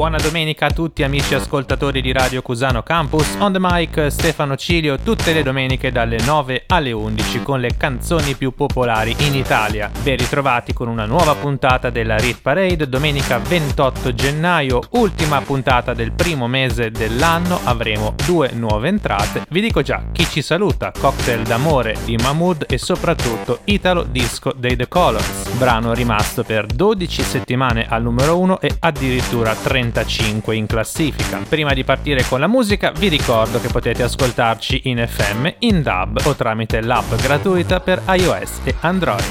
[0.00, 3.36] Buona domenica a tutti amici ascoltatori di Radio Cusano Campus.
[3.38, 8.34] On the mic Stefano Cilio tutte le domeniche dalle 9 alle 11 con le canzoni
[8.34, 9.90] più popolari in Italia.
[10.02, 16.12] Ben ritrovati con una nuova puntata della Rit Parade domenica 28 gennaio, ultima puntata del
[16.12, 17.60] primo mese dell'anno.
[17.64, 19.44] Avremo due nuove entrate.
[19.50, 24.76] Vi dico già chi ci saluta: Cocktail d'amore di Mahmood e soprattutto Italo Disco dei
[24.76, 30.66] The Colors, brano rimasto per 12 settimane al numero 1 e addirittura 30 35 in
[30.66, 31.42] classifica.
[31.48, 36.20] Prima di partire con la musica vi ricordo che potete ascoltarci in FM, in DAB
[36.24, 39.24] o tramite l'app gratuita per iOS e Android.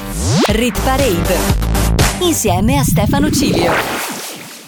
[0.47, 1.37] Rit Parade
[2.21, 4.18] insieme a Stefano Cilio.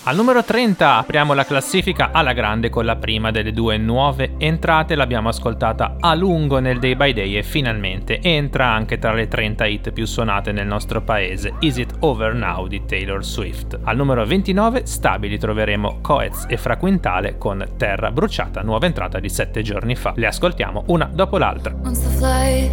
[0.03, 4.95] Al numero 30 apriamo la classifica alla grande con la prima delle due nuove entrate,
[4.95, 9.65] l'abbiamo ascoltata a lungo nel Day by Day e finalmente entra anche tra le 30
[9.67, 13.77] hit più suonate nel nostro paese, Is It Over Now di Taylor Swift.
[13.83, 19.61] Al numero 29 stabili troveremo Coez e Fraquintale con Terra Bruciata, nuova entrata di 7
[19.61, 20.13] giorni fa.
[20.15, 21.75] Le ascoltiamo una dopo l'altra.
[21.83, 22.67] Once uh,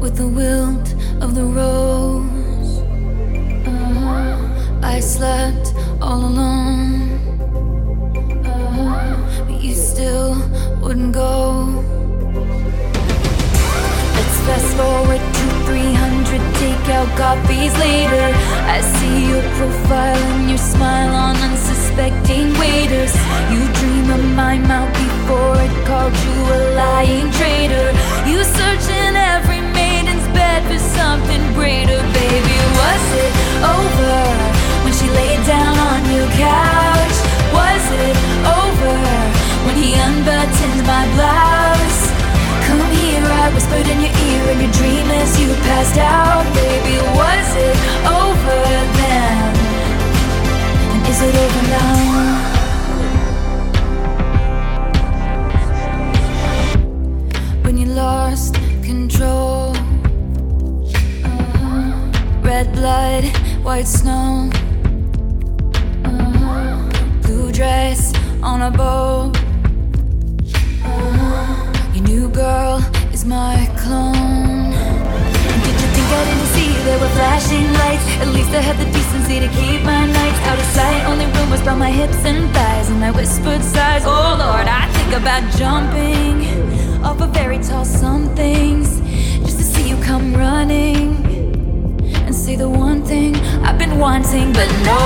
[0.00, 2.45] with the wilt of the rose
[4.86, 7.18] I slept all alone.
[8.46, 10.36] Uh, but you still
[10.80, 11.84] wouldn't go.
[14.14, 18.26] Let's fast forward to 300 takeout coffees later.
[18.74, 23.14] I see your profile and your smile on unsuspecting waiters.
[23.52, 27.88] You dream of my mouth before it called you a lying traitor.
[28.30, 32.56] You search in every maiden's bed for something greater, baby.
[32.78, 33.32] Was it
[33.74, 34.45] over?
[35.16, 37.16] Laid down on your couch?
[37.56, 38.16] Was it
[38.60, 38.96] over
[39.64, 42.00] when he unbuttoned my blouse?
[42.66, 46.44] Come here, I whispered in your ear in your dream as you passed out.
[46.60, 47.76] Baby, was it
[48.20, 48.60] over
[49.00, 49.52] then?
[50.92, 51.96] And is it over now?
[57.64, 59.74] When you lost control,
[61.24, 61.92] uh-huh.
[62.42, 63.24] red blood,
[63.64, 64.50] white snow
[67.56, 68.12] dress
[68.42, 69.32] on a boat.
[70.84, 72.76] Uh, your new girl
[73.14, 74.72] is my clone.
[75.64, 78.04] did you think I didn't see there were flashing lights?
[78.20, 81.00] At least I had the decency to keep my nights out of sight.
[81.06, 84.02] Only rumors about my hips and thighs and my whispered sighs.
[84.04, 86.36] Oh Lord, I think about jumping
[87.02, 89.00] off a very tall somethings
[89.46, 91.24] just to see you come running
[92.26, 93.34] and say the one thing
[93.64, 95.00] I've been wanting, but no.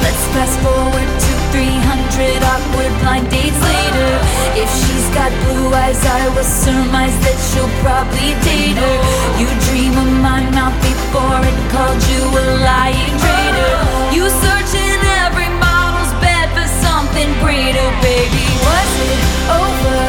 [0.00, 4.10] Let's fast forward to 300 awkward blind dates later.
[4.58, 8.96] If she's got blue eyes, I will surmise that she'll probably date her.
[9.38, 13.74] You dream of my mouth before it called you a lying traitor.
[14.10, 18.46] You search in every model's bed for something greater, baby.
[18.66, 19.20] Was it
[19.62, 20.02] over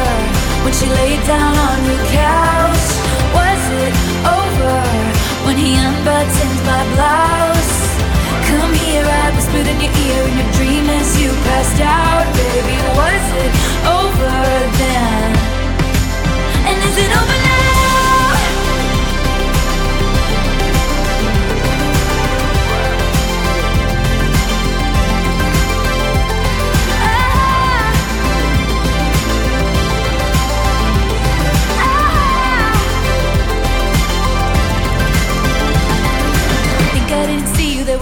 [0.66, 2.86] when she laid down on your couch?
[3.38, 3.94] Was it
[4.34, 4.74] over
[5.46, 7.55] when he unbuttoned my blouse?
[9.26, 12.26] I whispered in your ear in your dream as you passed out.
[12.38, 13.52] Baby, was it
[13.98, 14.38] over
[14.78, 15.30] then?
[16.68, 17.45] And is it over now?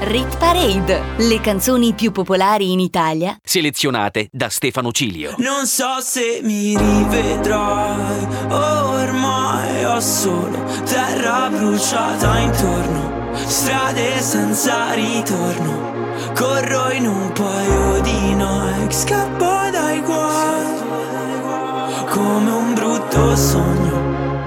[0.00, 5.34] Rit Parade, le canzoni più popolari in Italia, selezionate da Stefano Cilio.
[5.38, 13.32] Non so se mi rivedrai, ormai ho solo terra bruciata intorno.
[13.46, 15.94] Strade senza ritorno.
[16.34, 20.66] Corro in un paio di Nike, scappo dai guai.
[22.10, 23.95] Come un brutto sogno.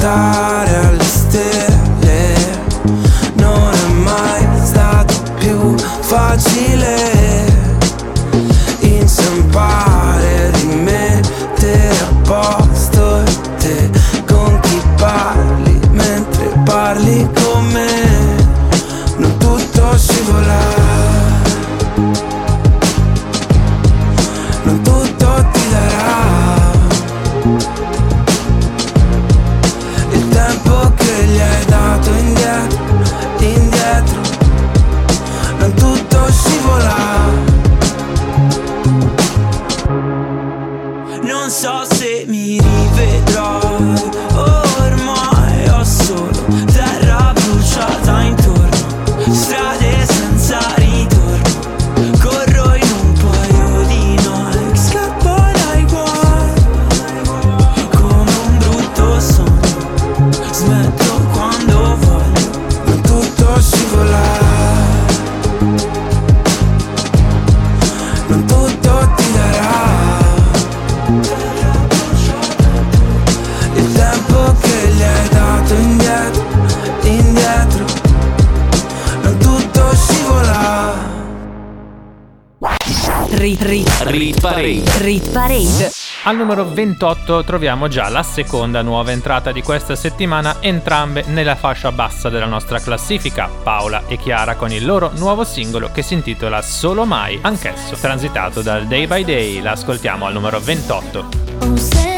[0.00, 2.34] puntare alle stelle.
[3.34, 7.09] Non è mai stato più facile
[85.32, 85.90] Parade.
[86.24, 91.92] Al numero 28 troviamo già la seconda nuova entrata di questa settimana, entrambe nella fascia
[91.92, 96.60] bassa della nostra classifica, Paola e Chiara con il loro nuovo singolo che si intitola
[96.62, 102.09] Solo Mai, anch'esso transitato dal Day by Day, l'ascoltiamo al numero 28.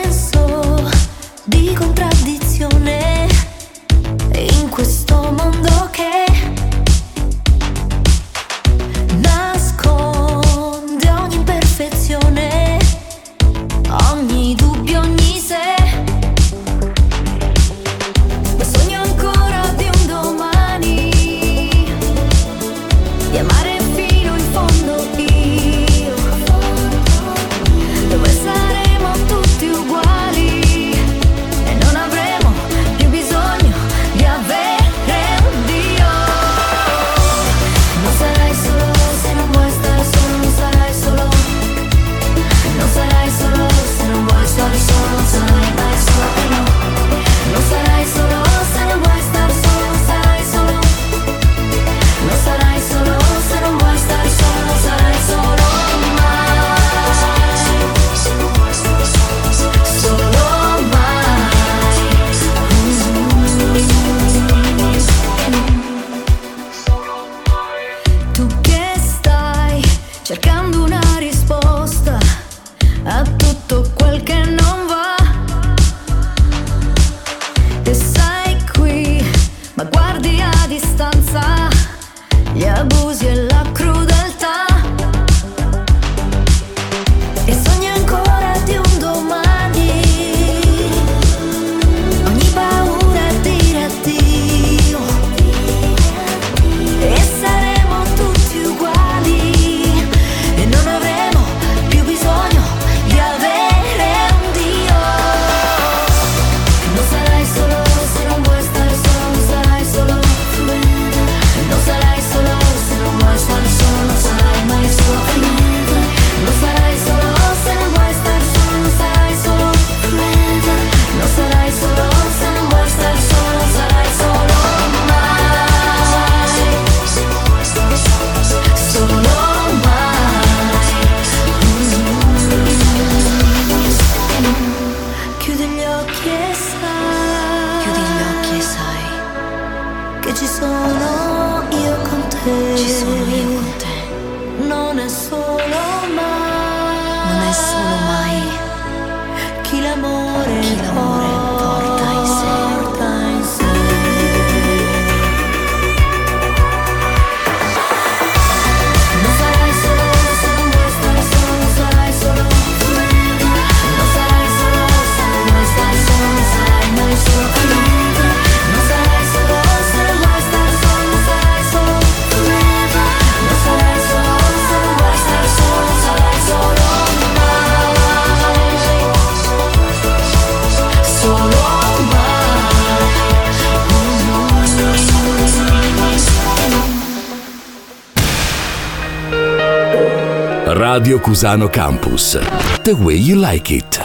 [191.23, 192.37] Cusano Campus.
[192.83, 194.05] The way you like it.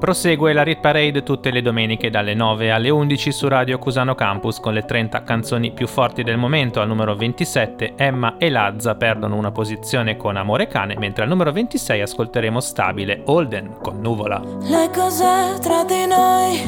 [0.00, 4.58] Prosegue la Rit Parade tutte le domeniche dalle 9 alle 11 su Radio Cusano Campus
[4.58, 6.80] con le 30 canzoni più forti del momento.
[6.80, 11.52] Al numero 27 Emma e Lazza perdono una posizione con Amore Cane, mentre al numero
[11.52, 14.42] 26 ascolteremo Stabile Holden con Nuvola.
[14.62, 16.60] Le cose tra di noi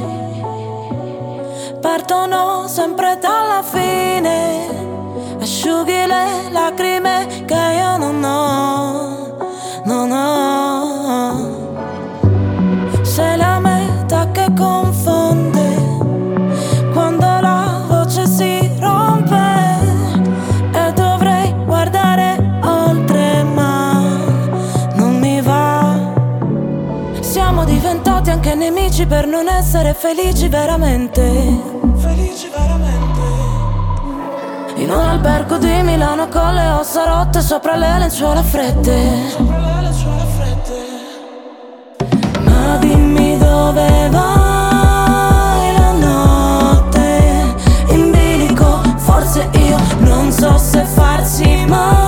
[1.81, 4.87] partono sempre dalla fine.
[5.41, 9.08] Asciughi le lacrime che io non ho,
[9.89, 11.57] non ho.
[13.03, 15.67] Sei la metà che confonde
[16.93, 19.47] quando la voce si rompe
[20.73, 24.03] e dovrei guardare oltre ma
[24.95, 25.97] non mi va.
[27.21, 31.23] Siamo diventati anche nemici per non essere felici veramente.
[31.97, 33.07] Felici veramente.
[34.83, 39.48] In un albergo di Milano con le ossa rotte sopra le lenzuola fredde.
[50.29, 52.08] Non so se farsi male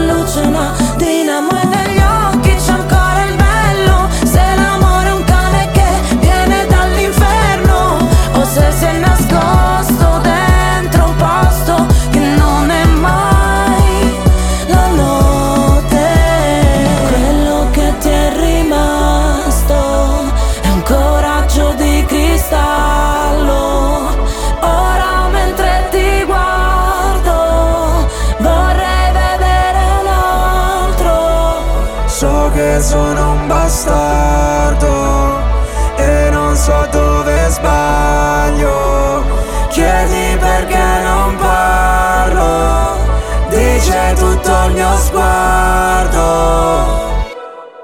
[0.00, 0.89] Fa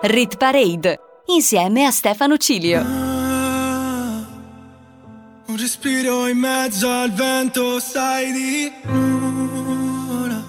[0.06, 1.00] Rit Parade
[1.34, 2.80] insieme a Stefano Cilio.
[5.48, 10.44] Un respiro in mezzo al vento, sai di nulla.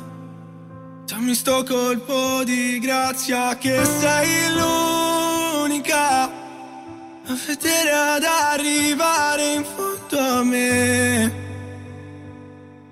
[1.07, 10.43] Dammi sto colpo di grazia che sei l'unica a vedere ad arrivare in fondo a
[10.43, 11.33] me.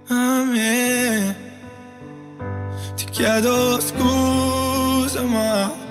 [0.07, 1.36] A me.
[2.95, 5.85] Ti chiedo scusa ma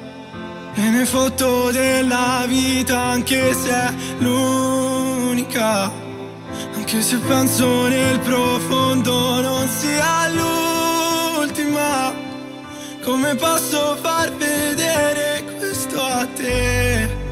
[0.76, 5.90] me ne fotto della vita anche se è l'unica.
[6.75, 12.12] Anche se penso nel profondo non sia l'ultima.
[13.02, 17.23] Come posso far vedere questo a te?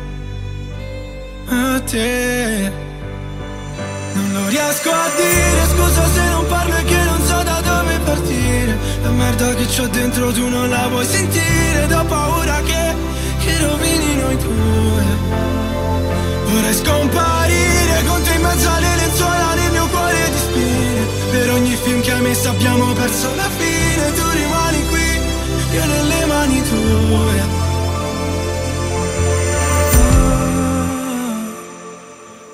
[1.52, 2.72] a te.
[4.14, 7.99] Non lo riesco a dire, scusa se non parlo e che non so da dove
[8.04, 8.76] partire.
[9.02, 12.91] La merda che c'ho dentro tu non la vuoi sentire, do paura che,
[13.44, 15.04] che rovini noi due.
[16.46, 21.00] Vorrei scomparire con te in mezzo alle lenzuola nel mio cuore di spine.
[21.30, 25.20] Per ogni film che hai messo abbiamo perso la fine, tu rimani qui,
[25.76, 27.61] io nelle mani tue.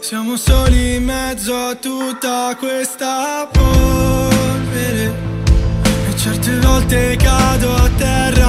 [0.08, 5.12] Siamo soli in mezzo a tutta questa polvere
[6.08, 8.47] E certe volte cado a terra,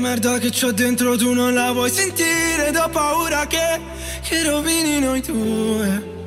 [0.00, 2.70] merda che c'ho dentro tu non la vuoi sentire.
[2.72, 3.80] Do paura che,
[4.22, 6.18] che rovini noi due.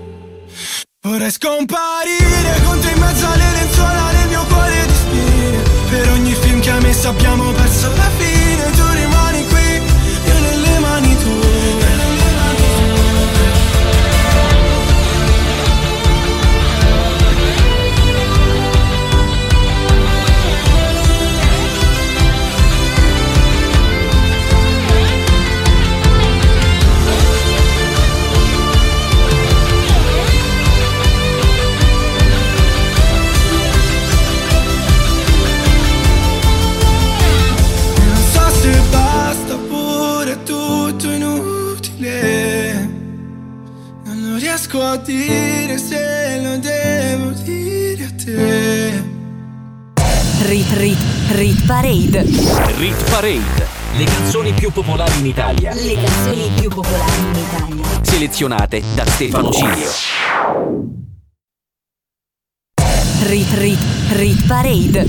[1.02, 6.34] Vorrei scomparire con te in mezzo alle lenzuola nel mio cuore di spine Per ogni
[6.34, 8.72] film che hai messo abbiamo perso la fine.
[8.72, 9.82] Tu rimani qui,
[10.26, 11.43] io nelle mani tue
[44.74, 49.12] riesco a dire se lo devo dire a te
[50.46, 50.98] Rit Rit
[51.30, 52.24] Rit Parade.
[52.78, 53.68] Rit Parade.
[53.96, 55.74] Le canzoni più popolari in Italia.
[55.74, 57.86] Le canzoni più popolari in Italia.
[58.02, 59.90] Selezionate da Stefano Cilio.
[63.22, 65.04] Rit Rit Rit Parade.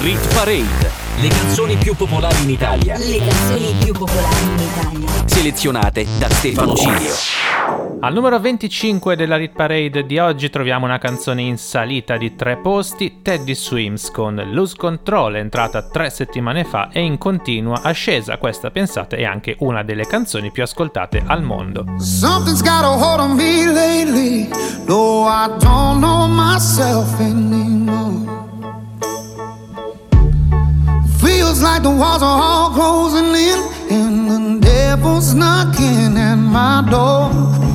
[0.00, 0.90] Rit Parade.
[1.20, 2.96] Le canzoni più popolari in Italia.
[2.96, 5.24] Le canzoni più popolari in Italia.
[5.26, 7.85] Selezionate da Stefano Cilio.
[8.06, 12.56] Al numero 25 della Rit Parade di oggi troviamo una canzone in salita di tre
[12.56, 18.38] posti, Teddy Swims con Lose Control, entrata tre settimane fa e in continua ascesa.
[18.38, 21.84] Questa, pensate, è anche una delle canzoni più ascoltate al mondo.
[21.98, 24.50] Something's got a hold on me lately.
[24.86, 28.24] No, I don't know myself anymore.
[31.18, 33.58] Feels like the walls are all closing in,
[33.90, 37.74] and the devil's knocking at my door.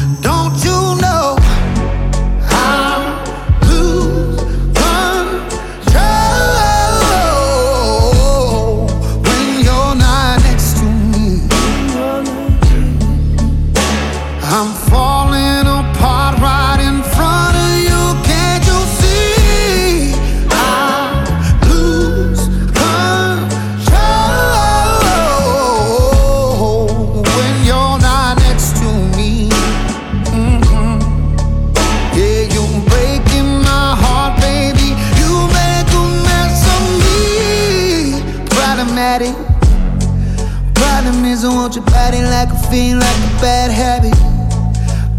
[42.71, 44.15] Body like a bad habit.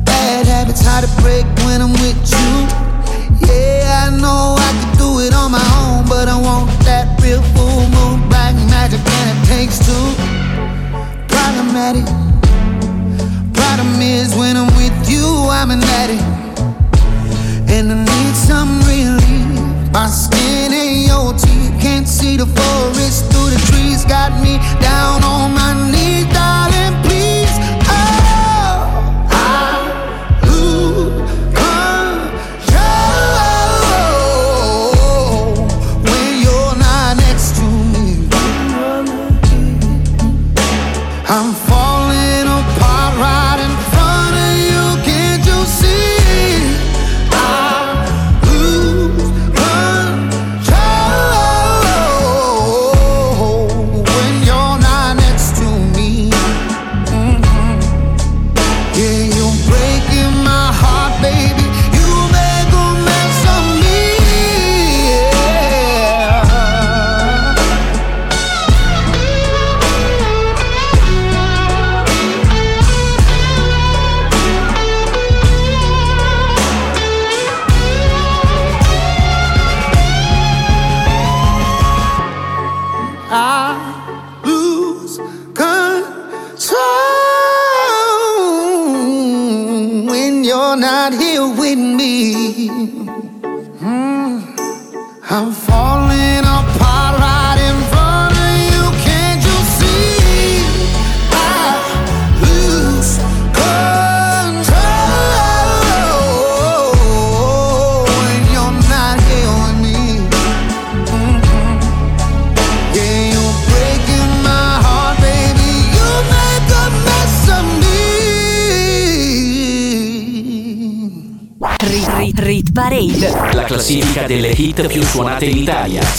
[0.04, 2.48] Bad habits hard to break when I'm with you.
[3.44, 7.42] Yeah, I know I can do it on my own, but I want that real
[7.52, 10.06] full moon black magic, and it takes two.
[11.28, 12.06] Problematic.
[13.52, 16.24] Problem is, when I'm with you, I'm an addict,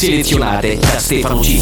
[0.03, 1.61] selezionate da Stefano G.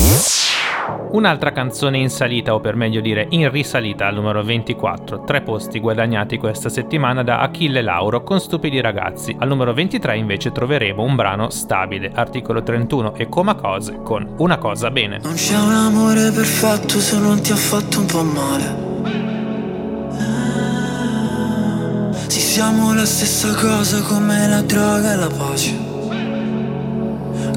[1.12, 5.24] Un'altra canzone in salita, o per meglio dire in risalita, al numero 24.
[5.24, 9.36] Tre posti guadagnati questa settimana da Achille Lauro con Stupidi ragazzi.
[9.38, 14.58] Al numero 23 invece troveremo un brano stabile, articolo 31 e Coma Cose con Una
[14.58, 15.20] cosa bene.
[15.22, 18.90] Non c'è un amore perfetto se non ti ha fatto un po' male.
[22.26, 25.91] Sì, siamo la stessa cosa come la droga e la pace.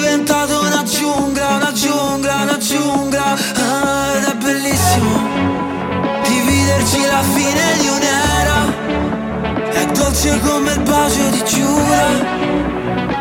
[0.00, 3.36] diventato una giungla, una giungla, una giungla.
[3.56, 5.28] Ah, Ed è bellissimo
[6.26, 8.58] Dividerci la fine di un'era.
[9.70, 12.06] È dolce come il bacio di Giura.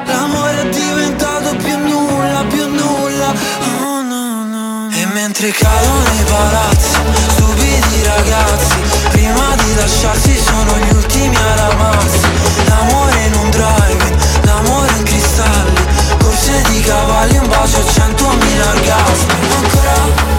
[0.05, 3.33] L'amore è diventato più nulla, più nulla.
[3.83, 4.89] Oh, no, no.
[4.91, 6.97] E mentre cadono i palazzi
[7.29, 8.75] Stupidi ragazzi
[9.11, 12.27] Prima di lasciarsi sono gli ultimi ad amarsi.
[12.67, 13.98] L'amore in un drive
[16.69, 19.33] di cavalli Un bacio a centomila orgasmi.
[19.55, 20.38] Ancora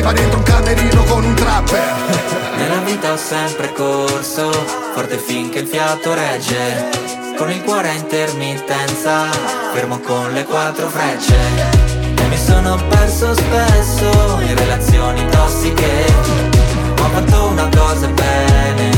[0.00, 1.92] Spariva dentro un camerino con un trapper
[2.56, 4.50] Nella vita ho sempre corso,
[4.94, 6.88] forte finché il fiato regge.
[7.36, 9.30] Con il cuore a intermittenza,
[9.74, 11.36] fermo con le quattro frecce.
[12.16, 16.06] E mi sono perso spesso in relazioni tossiche.
[16.98, 18.90] Ma ho fatto una cosa bene,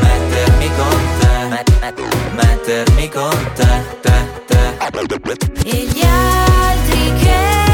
[0.00, 1.94] mettermi con te,
[2.34, 4.12] mettermi con te, te,
[4.46, 5.68] te.
[5.68, 7.73] E gli altri che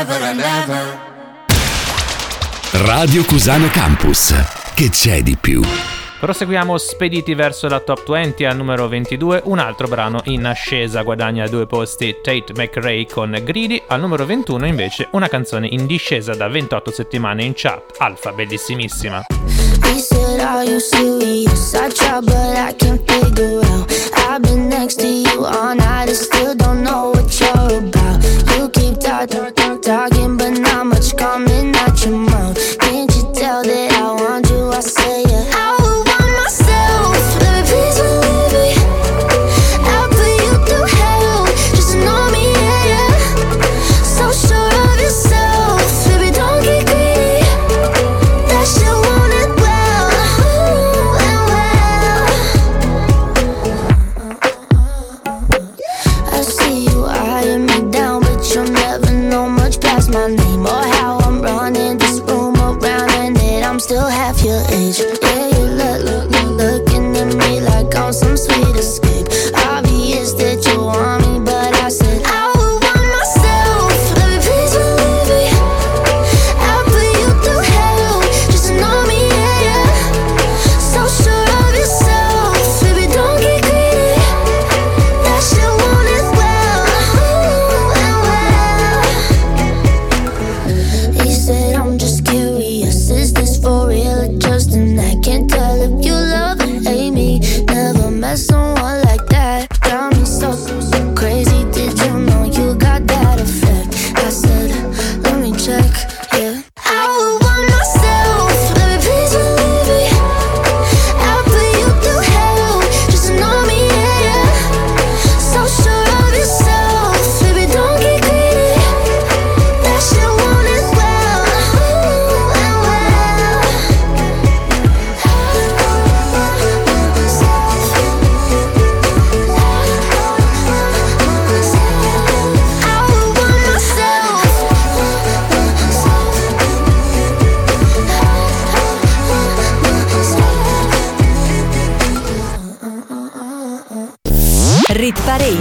[0.00, 1.06] ever and ever
[2.86, 4.32] Radio Cusano Campus.
[4.74, 5.60] Che c'è di più?
[6.20, 11.46] Proseguiamo spediti verso la top 20 al numero 22, un altro brano in ascesa guadagna
[11.46, 16.48] due posti Tate McRae con Greedy, al numero 21 invece una canzone in discesa da
[16.48, 19.26] 28 settimane in chat, Alfa, bellissimissima.
[29.08, 32.78] I talking, but not much coming out your mouth.
[32.78, 34.70] Can't you tell that I want you?
[34.70, 35.27] I say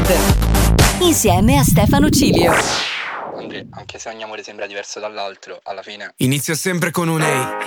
[0.08, 0.46] Parade
[1.02, 2.54] insieme a Stefano Cilio.
[3.36, 7.66] Andre, anche se ogni amore sembra diverso dall'altro, alla fine Inizia sempre con un ehi,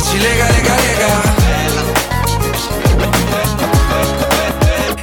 [0.00, 1.47] ci lega, lega, lega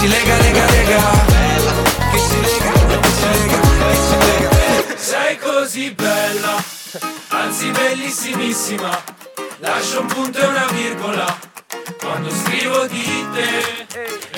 [0.00, 0.98] Ci lega, lega, lega
[2.10, 6.62] Che ci lega, che ci lega, che ci lega Sei così bella,
[7.28, 9.02] anzi bellissimissima.
[9.58, 11.38] Lascio un punto e una virgola
[12.00, 13.86] quando scrivo di te.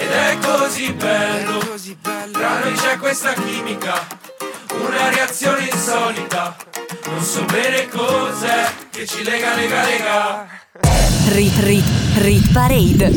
[0.03, 1.61] Ed è così bello,
[2.33, 4.05] tra noi c'è questa chimica,
[4.81, 6.57] una reazione insolita.
[7.07, 10.48] Non so bene cos'è che ci lega, lega, lega.
[11.29, 13.12] Rit Rit Rit Parade.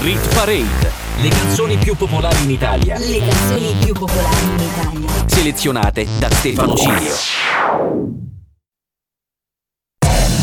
[0.00, 1.09] Rit Parade.
[1.22, 2.96] Le canzoni più popolari in Italia.
[2.98, 5.26] Le canzoni più popolari in Italia.
[5.26, 7.14] Selezionate da Stefano Cilio.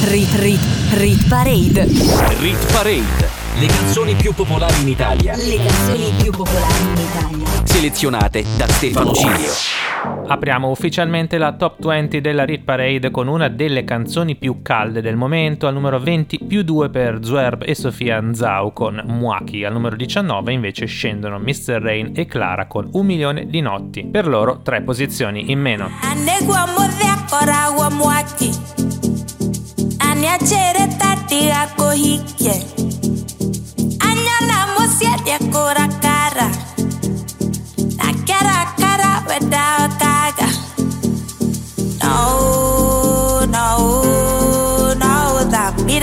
[0.10, 0.62] Rit Rit
[0.93, 1.86] Rit Parade.
[2.39, 3.30] Rit Parade.
[3.60, 5.36] Le canzoni più popolari in Italia.
[5.36, 7.65] Le canzoni più popolari in Italia.
[7.65, 9.52] Selezionate da Stefano Cilio.
[10.28, 15.17] Apriamo ufficialmente la top 20 della Rit Parade con una delle canzoni più calde del
[15.17, 19.98] momento, al numero 20 più 2 per Zwerb e Sofia Nzau con Muaki, al numero
[19.98, 21.82] 19 invece scendono Mr.
[21.82, 25.89] Rain e Clara con Un milione di notti, per loro tre posizioni in meno.
[30.18, 32.66] Maniacere tardi a cohique.
[34.00, 36.50] Anyala musiete cora cara.
[38.00, 40.50] La cara cara without kaga.
[42.02, 46.00] No, no, no, that be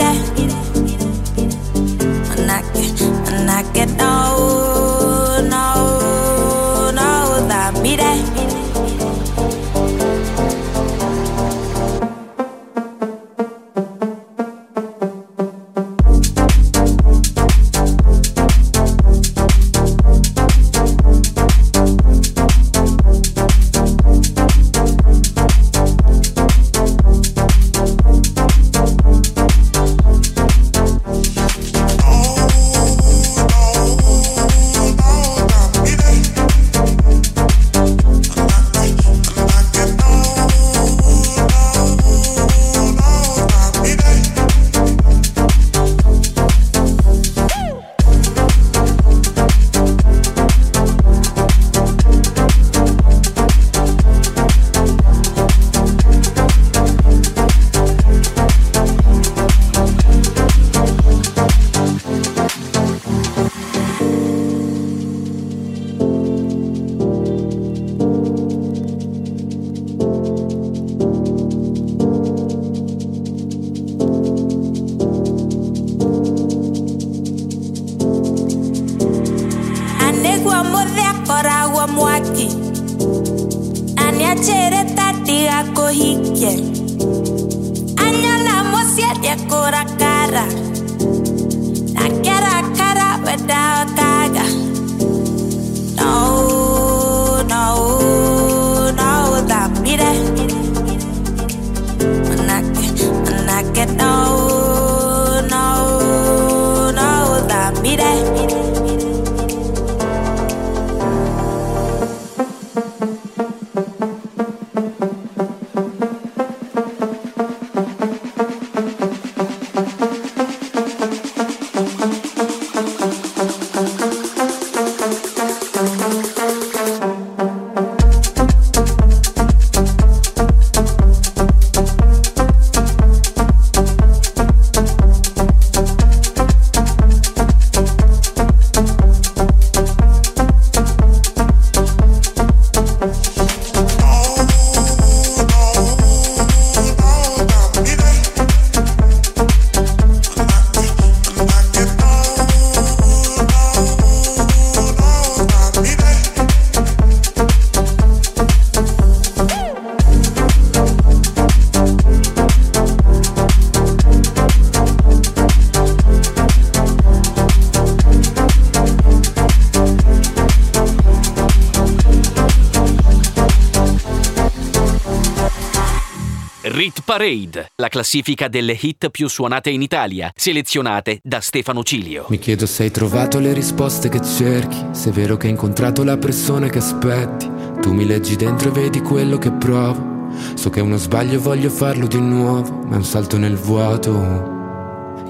[177.25, 182.27] Parade, la classifica delle hit più suonate in Italia, selezionate da Stefano Cilio.
[182.29, 186.04] Mi chiedo se hai trovato le risposte che cerchi, se è vero che hai incontrato
[186.04, 187.50] la persona che aspetti.
[187.81, 190.33] Tu mi leggi dentro e vedi quello che provo.
[190.52, 193.56] So che è uno sbaglio e voglio farlo di nuovo, ma è un salto nel
[193.56, 194.12] vuoto.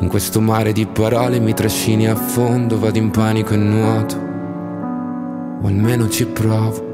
[0.01, 4.17] In questo mare di parole mi trascini a fondo, vado in panico e nuoto.
[5.63, 6.94] O almeno ci provo.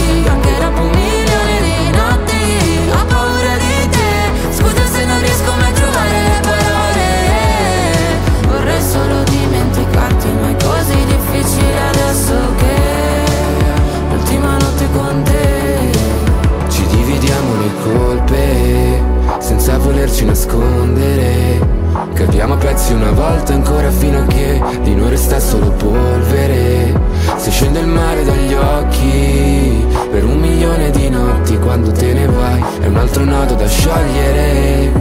[20.11, 21.79] volerci nascondere.
[22.13, 26.93] Capiamo a pezzi una volta ancora fino a che di noi resta solo polvere.
[27.37, 32.63] Se scende il mare dagli occhi per un milione di notti quando te ne vai
[32.81, 34.91] è un altro nodo da sciogliere.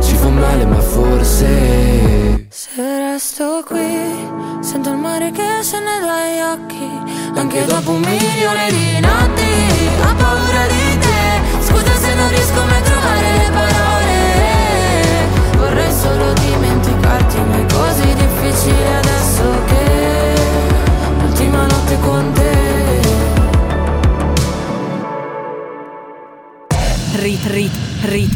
[0.00, 7.40] Ci fa male ma forse Se resto qui, sento il mare che scende dagli occhi
[7.40, 9.50] Anche dopo un milione di notti
[10.02, 13.23] Ho paura di te Scusa se non riesco mai a trovare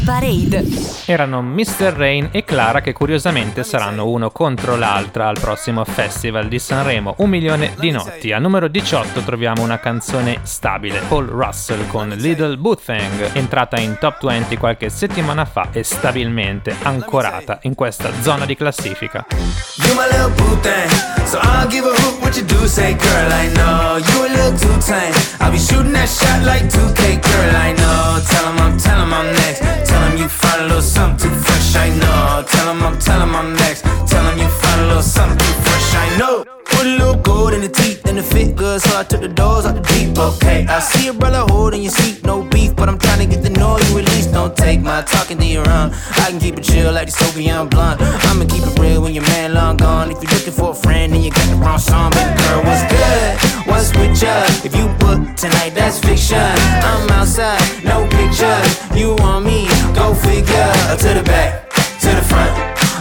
[0.09, 0.65] Parade.
[1.05, 1.93] Erano Mr.
[1.95, 7.29] Rain e Clara che curiosamente saranno uno contro l'altra al prossimo festival di Sanremo, Un
[7.29, 8.31] milione di notti.
[8.31, 14.25] Al numero 18 troviamo una canzone stabile, Paul Russell con Little Boothang, entrata in top
[14.25, 19.27] 20 qualche settimana fa e stabilmente ancorata in questa zona di classifica.
[19.29, 20.89] You my little boo thing,
[21.25, 22.65] so I'll give a hoot what you do.
[22.65, 25.13] Say, girl, I know you a little too tame.
[25.39, 28.19] I'll be shooting that shot like 2K, girl, I know.
[28.27, 29.61] Tell 'em I'm, tell 'em I'm next.
[29.89, 32.43] Tell 'em you find a little something too fresh, I know.
[32.51, 33.81] Tell Tell 'em I'm, tell 'em I'm next.
[34.05, 36.45] Tell 'em you find a little something too fresh, I know.
[36.65, 39.27] Put a little gold in the teeth and it fit good, so I took the
[39.27, 40.17] doors out the deep.
[40.17, 43.41] Okay, I see a brother holding your seat, no beef, but I'm trying to get
[43.41, 44.09] the noise you at.
[44.31, 45.91] Don't take my talking to your own.
[46.23, 48.01] I can keep it chill like the Soviet blunt.
[48.01, 50.11] I'ma keep it real when your man long gone.
[50.11, 52.83] If you're looking for a friend and you got the wrong song, baby girl, what's
[52.93, 53.48] good?
[53.79, 54.43] What's with ya?
[54.67, 56.51] If you book tonight, that's fiction.
[56.83, 58.75] I'm outside, no pictures.
[58.91, 59.71] You want me?
[59.95, 60.71] Go figure.
[60.99, 61.71] To the back,
[62.03, 62.51] to the front.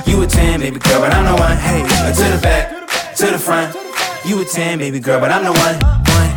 [0.07, 1.57] You a 10, baby girl, but I'm the one.
[1.59, 3.74] Hey, to the back, to the front.
[4.24, 5.76] You a 10, baby girl, but I'm the one.
[6.14, 6.31] one.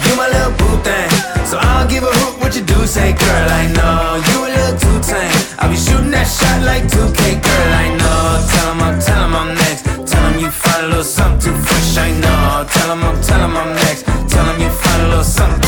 [0.00, 1.10] You my little boo thing,
[1.44, 2.86] so I'll give a hoot what you do.
[2.86, 5.44] Say, girl, I know you a little too tame.
[5.60, 8.48] I'll be shooting that shot like 2K, girl, I know.
[8.48, 9.87] Tell 'em I'm, tell 'em I'm next.
[10.48, 12.64] You find a little something too fresh, I know.
[12.72, 14.06] Tell 'em I'm, tell 'em I'm next.
[14.32, 15.67] Tell 'em you find a little something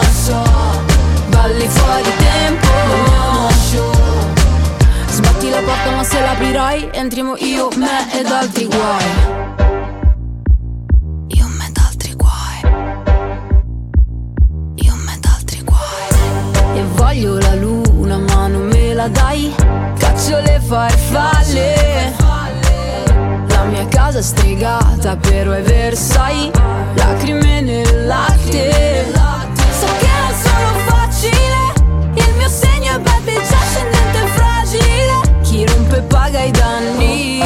[0.21, 0.43] so
[1.29, 2.69] Balli fuori tempo.
[5.09, 9.39] Sbatti la porta ma se l'aprirai Entriamo io, me ed altri guai.
[16.95, 19.53] Voglio la luna ma non me la dai.
[19.97, 22.15] Caccio le farfalle.
[23.47, 26.51] La mia casa stregata però è Versailles.
[26.93, 29.20] Lacrime nel latte
[30.33, 31.73] Sono facile.
[32.15, 35.41] Il mio segno è baby già scendente e fragile.
[35.43, 37.39] Chi rompe paga i danni.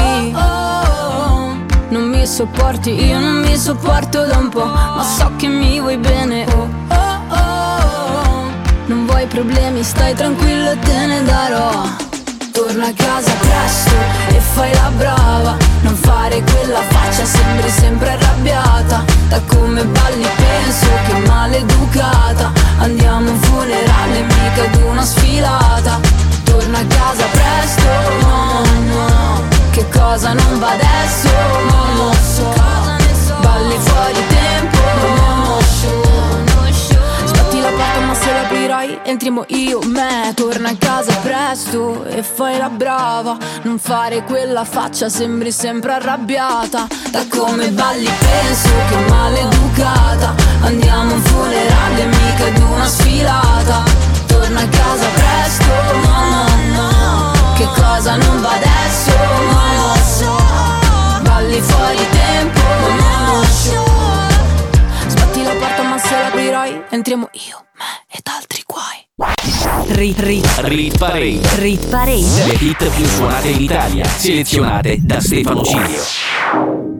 [1.90, 5.98] Non mi sopporti, io non mi sopporto da un po' Ma so che mi vuoi
[5.98, 8.50] bene oh, oh, oh.
[8.88, 12.05] Non vuoi problemi, stai tranquillo, te ne darò
[12.56, 13.96] Torna a casa presto
[14.30, 15.58] e fai la brava.
[15.82, 19.04] Non fare quella faccia, sembri sempre arrabbiata.
[19.28, 22.54] Da come balli penso che maleducata.
[22.78, 26.00] Andiamo a un funerale, mica ad una sfilata.
[26.46, 27.90] Torna a casa presto,
[28.22, 29.44] no, no.
[29.72, 31.30] Che cosa non va adesso,
[31.70, 32.54] non lo so
[33.42, 35.25] Balli fuori tempo, no,
[37.76, 43.38] porta ma se l'aprirai entriamo io, me Torna a casa presto e fai la brava.
[43.64, 46.88] Non fare quella faccia, sembri sempre arrabbiata.
[47.10, 50.36] Da come balli penso che maleducata.
[50.62, 53.84] Andiamo a un funerale, mica ad una sfilata.
[54.26, 55.74] Torna a casa presto,
[56.04, 56.46] no, no,
[56.76, 57.54] no.
[57.56, 59.12] Che cosa non va adesso,
[59.52, 61.22] non lo so.
[61.22, 62.62] Balli fuori tempo,
[63.00, 63.16] no,
[63.54, 63.95] Sbatti
[66.90, 71.40] entriamo io, me ed altri guai Rit, rit, Rit Parade.
[71.60, 72.48] rit parade.
[72.48, 76.02] Le hit più suonate in Italia, selezionate da Stefano Cilio.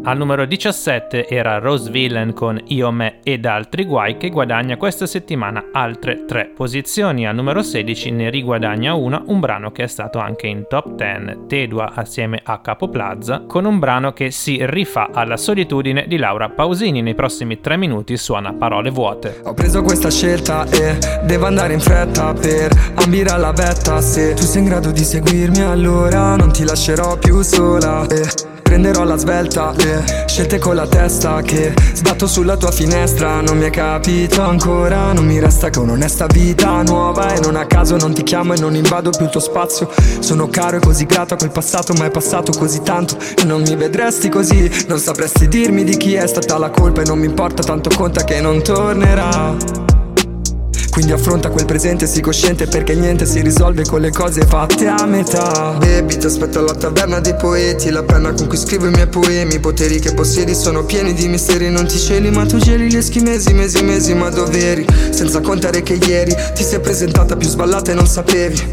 [0.08, 5.08] Al numero 17 era Rose Villain con Io, Me ed altri guai che guadagna questa
[5.08, 7.28] settimana altre tre posizioni.
[7.28, 11.48] Al numero 16 ne riguadagna una, un brano che è stato anche in top 10,
[11.48, 16.50] Tedua assieme a Capo Plaza, con un brano che si rifà alla solitudine di Laura
[16.50, 17.02] Pausini.
[17.02, 19.42] Nei prossimi tre minuti suona Parole vuote.
[19.44, 24.02] Ho preso questa scelta e devo andare in fretta per ambire alla vetta.
[24.02, 28.06] Se tu sei in grado di seguirmi allora non ti lascerò più sola.
[28.08, 33.42] E prenderò la svelta Le scelte con la testa che sbatto sulla tua finestra.
[33.42, 37.34] Non mi hai capito ancora, non mi resta che un'onesta vita nuova.
[37.34, 39.90] E non a caso non ti chiamo e non invado più il tuo spazio.
[40.20, 43.18] Sono caro e così grato a quel passato ma è passato così tanto.
[43.38, 47.02] E non mi vedresti così, non sapresti dirmi di chi è stata la colpa.
[47.02, 49.95] E non mi importa tanto conta che non tornerà
[50.96, 55.06] quindi affronta quel presente, sii cosciente perché niente si risolve con le cose fatte a
[55.06, 55.76] metà.
[55.78, 59.56] Baby, ti aspetto alla taverna dei poeti La penna con cui scrivo i miei poemi.
[59.56, 62.96] I poteri che possiedi sono pieni di misteri Non ti celi ma tu geli gli
[62.96, 64.86] eschimesi Mesi, mesi, ma doveri.
[65.10, 68.64] Senza contare che ieri ti sei presentata più sballata e non sapevi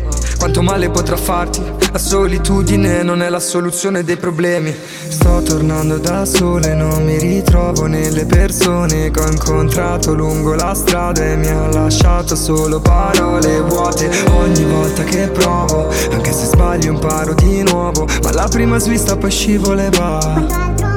[0.43, 1.62] Quanto male potrà farti.
[1.93, 4.74] La solitudine non è la soluzione dei problemi.
[5.07, 11.22] Sto tornando da sole Non mi ritrovo nelle persone Che ho incontrato lungo la strada
[11.22, 14.11] E mi ha lasciato solo parole vuote.
[14.30, 18.09] Ogni volta che provo Anche se sbaglio imparo di nuovo.
[18.24, 20.91] Ma la prima svista poi scivola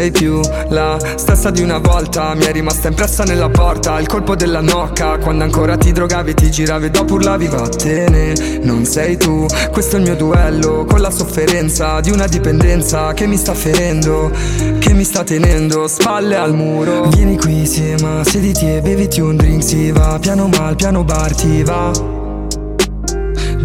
[0.00, 0.40] sei più.
[0.68, 5.18] La stessa di una volta Mi è rimasta impressa nella porta Il colpo della nocca.
[5.18, 10.04] Quando ancora ti drogavi ti giravi dopo urlavi vattene Non sei tu Questo è il
[10.04, 14.30] mio duello Con la sofferenza di una dipendenza Che mi sta ferendo
[14.78, 17.08] Che mi sta tenendo spalle al muro.
[17.08, 20.18] Vieni qui sì ma sediti e beviti un drink Si va.
[20.18, 22.19] Piano mal piano bar ti va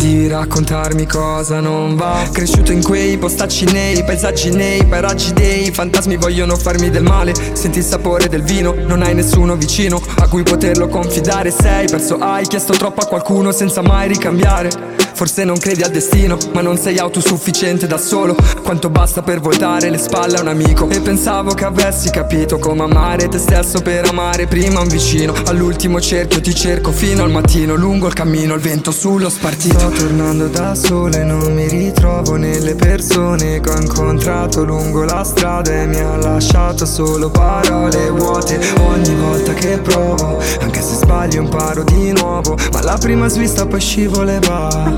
[0.05, 2.29] di raccontarmi cosa non va.
[2.31, 7.33] Cresciuto in quei postacci nei paesaggi nei paraggi dei fantasmi vogliono farmi del male.
[7.53, 11.49] Senti il sapore del vino, non hai nessuno vicino a cui poterlo confidare.
[11.49, 16.37] Sei perso, hai chiesto troppo a qualcuno senza mai ricambiare Forse non credi al destino,
[16.53, 18.35] ma non sei autosufficiente da solo.
[18.63, 20.89] Quanto basta per voltare le spalle a un amico.
[20.89, 25.33] E pensavo che avessi capito come amare te stesso per amare prima un vicino.
[25.45, 27.75] All'ultimo cerchio ti cerco fino al mattino.
[27.75, 29.79] Lungo il cammino, il vento sullo spartito.
[29.79, 35.23] Sto tornando da solo e non mi ritrovo nelle persone che ho incontrato lungo la
[35.23, 38.59] strada E mi ha lasciato solo parole vuote.
[38.79, 42.57] Ogni volta che provo, anche se sbaglio imparo di nuovo.
[42.73, 44.33] Ma la prima svista poi scivola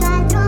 [0.08, 0.47] e va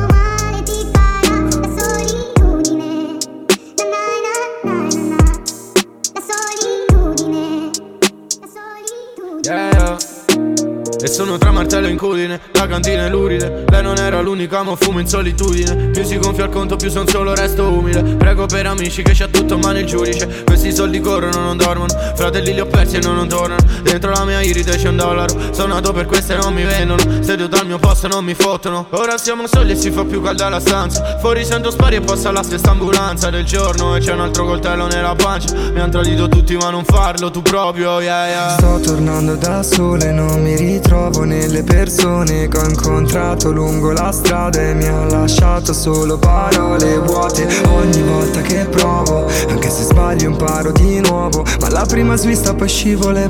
[11.01, 13.63] E sono tra martello e incudine, la cantina è luride.
[13.69, 15.91] Lei non era l'unica ma fumo in solitudine.
[15.91, 18.03] Più si gonfia il conto più son solo resto umile.
[18.15, 21.93] Prego per amici che c'ha tutto ma nel giudice Questi soldi corrono non dormono.
[22.15, 23.61] Fratelli li ho persi e non, non tornano.
[23.81, 25.53] Dentro la mia iride c'è un dollaro.
[25.53, 27.01] Sono nato per questo e non mi vendono.
[27.23, 28.87] Seduto al mio posto non mi fottono.
[28.89, 31.17] Ora siamo soli e si fa più calda la stanza.
[31.19, 33.95] Fuori sento spari e passa la stessa ambulanza del giorno.
[33.95, 35.53] E c'è un altro coltello nella pancia.
[35.53, 38.57] Mi han tradito tutti ma non farlo tu proprio yeah yeah.
[38.57, 40.55] Sto tornando da solo e non mi
[40.89, 46.97] ritrovo nelle persone che ho incontrato lungo la strada E mi ha lasciato solo parole
[46.97, 47.47] vuote.
[47.67, 52.67] Ogni volta che provo, anche se sbaglio imparo di nuovo Ma la prima svista poi
[52.67, 53.27] scivola e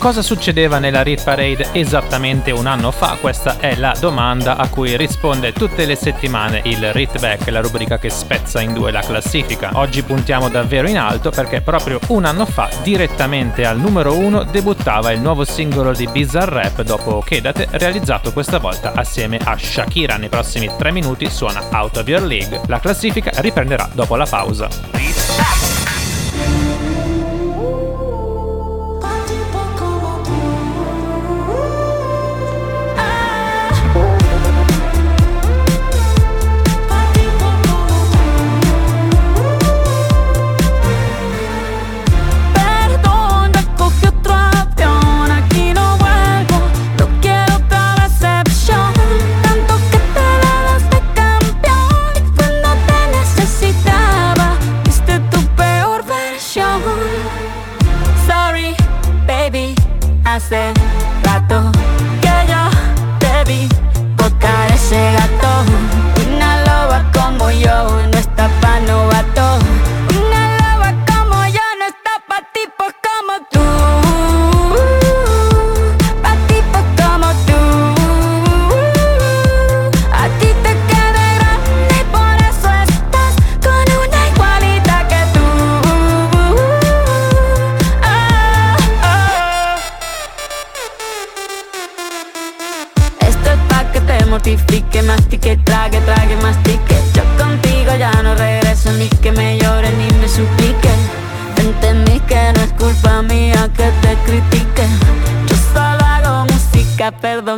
[0.00, 3.18] Cosa succedeva nella Rit Parade esattamente un anno fa?
[3.20, 7.98] Questa è la domanda a cui risponde tutte le settimane il Rit Back, la rubrica
[7.98, 9.72] che spezza in due la classifica.
[9.74, 15.12] Oggi puntiamo davvero in alto perché proprio un anno fa, direttamente al numero uno, debuttava
[15.12, 20.16] il nuovo singolo di Bizarre Rap dopo Kedate, realizzato questa volta assieme a Shakira.
[20.16, 22.62] Nei prossimi tre minuti suona Out of Your League.
[22.68, 25.69] La classifica riprenderà dopo la pausa.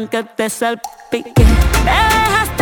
[0.02, 1.44] Música, perdón que te salpique.
[1.84, 2.61] Me dejaste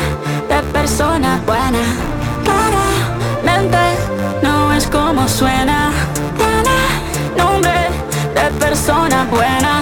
[0.91, 1.83] persona buena.
[2.43, 3.77] Claramente
[4.43, 5.89] no es como suena.
[6.37, 7.71] Tiene nombre
[8.35, 9.81] de persona buena.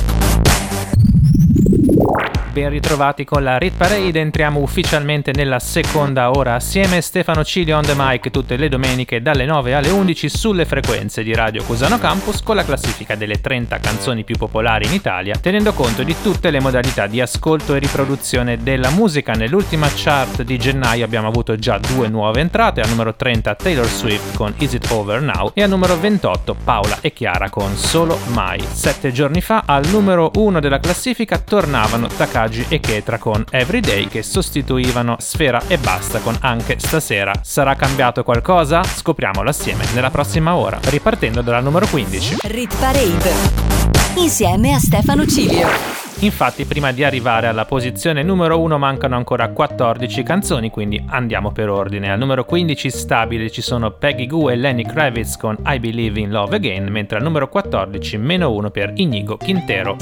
[2.51, 7.83] Ben ritrovati con la Rit Parade, entriamo ufficialmente nella seconda ora assieme Stefano Cilio on
[7.83, 12.43] the mic tutte le domeniche dalle 9 alle 11 sulle frequenze di Radio Cusano Campus
[12.43, 16.59] con la classifica delle 30 canzoni più popolari in Italia, tenendo conto di tutte le
[16.59, 19.31] modalità di ascolto e riproduzione della musica.
[19.31, 24.35] Nell'ultima chart di gennaio abbiamo avuto già due nuove entrate, al numero 30 Taylor Swift
[24.35, 28.59] con Is It Over Now e al numero 28 Paola e Chiara con Solo Mai.
[28.59, 32.07] Sette giorni fa al numero 1 della classifica tornavano
[32.41, 37.33] Takagi e Ketra con Everyday che sostituivano Sfera e Basta con Anche Stasera.
[37.43, 38.83] Sarà cambiato qualcosa?
[38.83, 42.37] Scopriamolo assieme nella prossima ora, ripartendo dalla numero 15.
[42.41, 43.31] Rit Parade.
[44.15, 45.67] Insieme a Stefano Cilio.
[46.21, 51.69] Infatti, prima di arrivare alla posizione numero 1 mancano ancora 14 canzoni, quindi andiamo per
[51.69, 52.11] ordine.
[52.11, 56.31] Al numero 15 stabile ci sono Peggy Goo e Lenny Kravitz con I Believe in
[56.31, 59.97] Love Again, mentre al numero 14 meno 1 per Inigo Quintero.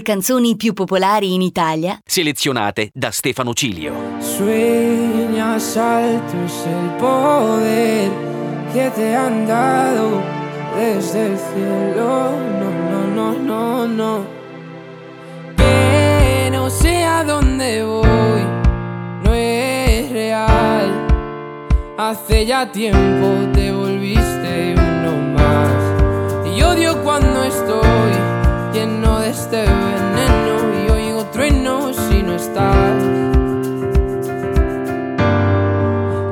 [0.00, 3.92] Le canzoni più popolari in Italia Selezionate da Stefano Cilio.
[4.18, 8.10] Sueñas alto es el poder
[8.72, 10.22] que te han dado
[10.76, 12.32] desde el cielo.
[12.58, 14.26] No, no, no, no, no.
[15.56, 18.42] Que no sé a dónde voy,
[19.22, 21.06] no es real.
[21.98, 26.56] Hace ya tiempo te volviste uno más.
[26.56, 28.12] Y odio cuando estoy
[28.72, 29.89] lleno de este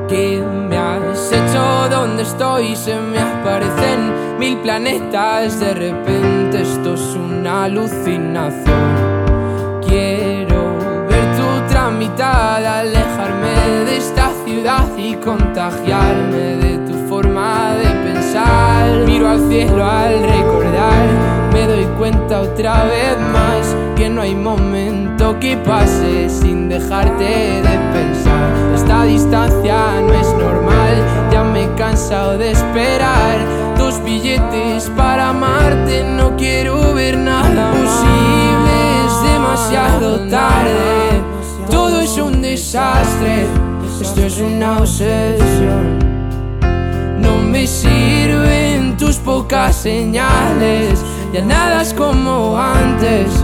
[0.07, 1.87] ¿Qué me has hecho?
[1.91, 2.75] ¿Dónde estoy?
[2.75, 5.59] Se me aparecen mil planetas.
[5.59, 9.81] De repente esto es una alucinación.
[9.87, 19.05] Quiero ver tu tramitada, alejarme de esta ciudad y contagiarme de tu forma de pensar.
[19.05, 21.07] Miro al cielo al recordar,
[21.53, 27.77] me doy cuenta otra vez más que no hay momento que pase sin dejarte de
[27.91, 28.49] pensar.
[28.73, 30.95] Esta distancia no es normal,
[31.29, 33.37] ya me he cansado de esperar.
[33.77, 38.75] Dos billetes para amarte, no quiero ver nada posible,
[39.05, 41.21] es demasiado tarde.
[41.69, 43.47] Todo es un desastre,
[43.99, 45.99] esto es una obsesión.
[47.19, 53.43] No me sirven tus pocas señales, ya nada es como antes,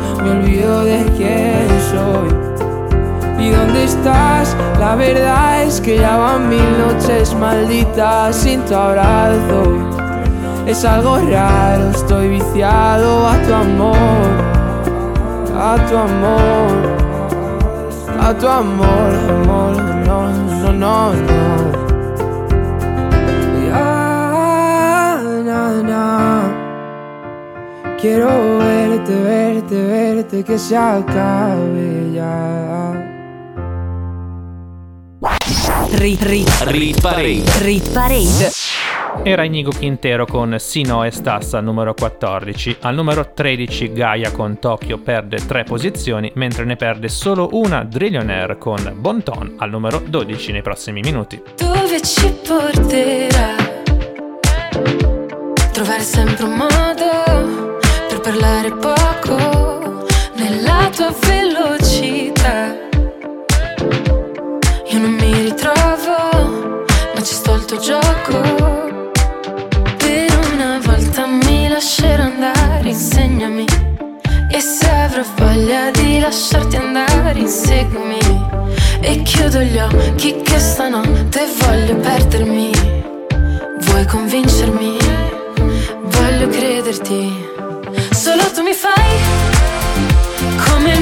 [0.23, 2.51] Me olvido de quién soy.
[3.43, 4.55] ¿Y dónde estás?
[4.79, 9.63] La verdad es que ya van mil noches malditas sin tu abrazo.
[10.67, 13.97] Es algo raro, estoy viciado a tu amor,
[15.57, 16.71] a tu amor,
[18.19, 21.80] a tu amor, amor, no, no, no, no.
[28.01, 32.91] Quiero verte, verte, verte, que se acabe ya.
[35.91, 37.43] Rit, rit, Rit Parade.
[37.59, 38.49] rit Parade.
[39.21, 42.77] Era Inigo Quintero con Sino e Stassa al numero 14.
[42.81, 48.57] Al numero 13 Gaia con Tokyo perde 3 posizioni, mentre ne perde solo una Drillionaire
[48.57, 51.39] con Bonton al numero 12 nei prossimi minuti.
[51.55, 53.55] Dove ci porterà?
[55.71, 57.40] Trovare sempre un modo
[58.41, 62.75] parlare poco nella tua velocità.
[64.89, 68.41] Io non mi ritrovo, ma ci sto al tuo gioco.
[69.97, 73.65] Per una volta mi lascerò andare, insegnami.
[74.49, 78.19] E se avrò voglia di lasciarti andare, inseguimi.
[79.01, 82.71] E chiudo gli occhi che stanotte voglio perdermi.
[83.81, 84.97] Vuoi convincermi?
[86.01, 87.49] Voglio crederti.
[88.11, 89.17] Solo tu mi fai
[90.65, 91.01] come il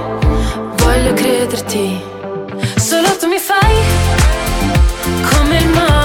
[0.75, 2.01] voglio crederti.
[2.75, 3.75] Solo tu mi fai
[5.29, 6.00] come il mare.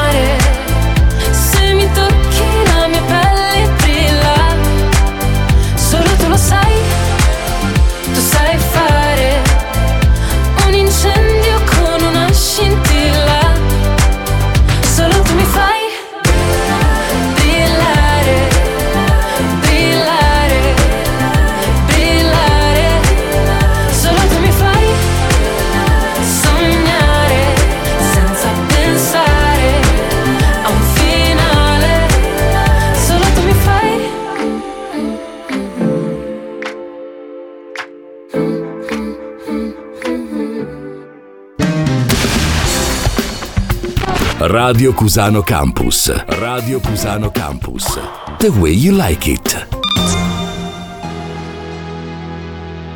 [44.48, 46.24] Radio Cusano Campus.
[46.38, 47.98] Radio Cusano Campus.
[48.38, 49.66] The way you like it.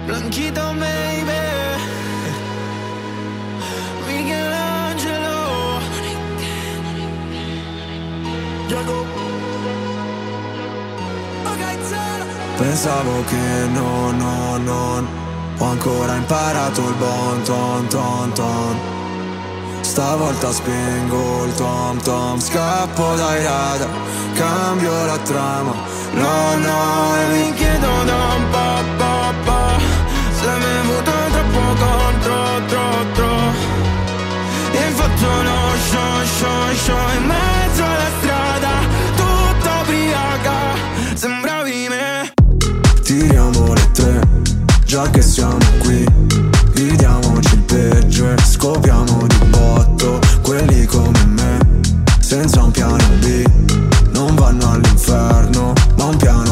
[0.06, 1.32] Blanchito baby.
[4.06, 5.80] Michelangelo.
[12.58, 15.08] Pensavo che no, no, non
[15.58, 18.99] ho ancora imparato il bon ton ton ton
[19.90, 23.88] Stavolta spengo il tom tom Scappo dai radar
[24.34, 25.74] Cambio la trama.
[26.12, 28.82] No no e mi chiedo da un po'
[29.44, 29.82] po'
[30.38, 32.36] Se mi muto troppo contro
[32.68, 33.34] tro tro.
[34.70, 35.58] E faccio uno
[35.90, 38.70] show show show In mezzo alla strada
[39.16, 40.58] Tutta ubriaca
[41.14, 42.32] Sembravi me
[43.02, 44.20] Tiriamo le tre
[44.84, 46.06] Già che siamo qui
[46.74, 47.19] Vediamo
[47.70, 51.58] peggio Scopriamo di botto quelli come me
[52.18, 53.44] Senza un piano B.
[54.12, 56.49] Non vanno all'inferno ma un piano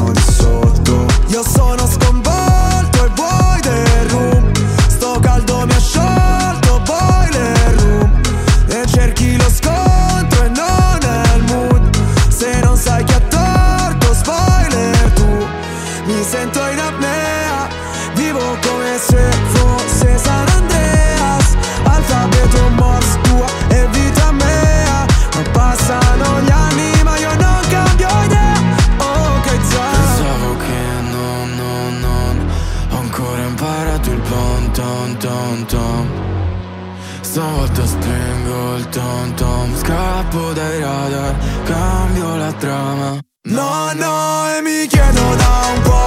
[42.59, 45.98] drama No, no, e mi chiedo da un po'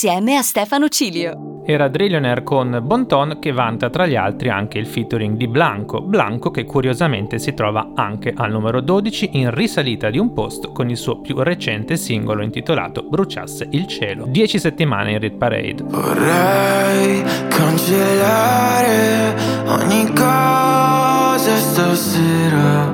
[0.00, 1.62] insieme a Stefano Cilio.
[1.66, 6.52] Era Drillionaire con Bonton che vanta tra gli altri anche il featuring di Blanco, Blanco
[6.52, 10.96] che curiosamente si trova anche al numero 12 in risalita di un posto con il
[10.96, 15.82] suo più recente singolo intitolato Bruciasse il cielo, 10 settimane in Red Parade.
[15.82, 19.34] Vorrei cancellare
[19.66, 22.84] ogni cosa stasera,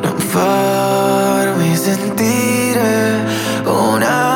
[0.00, 3.24] non farmi sentire
[3.64, 4.29] una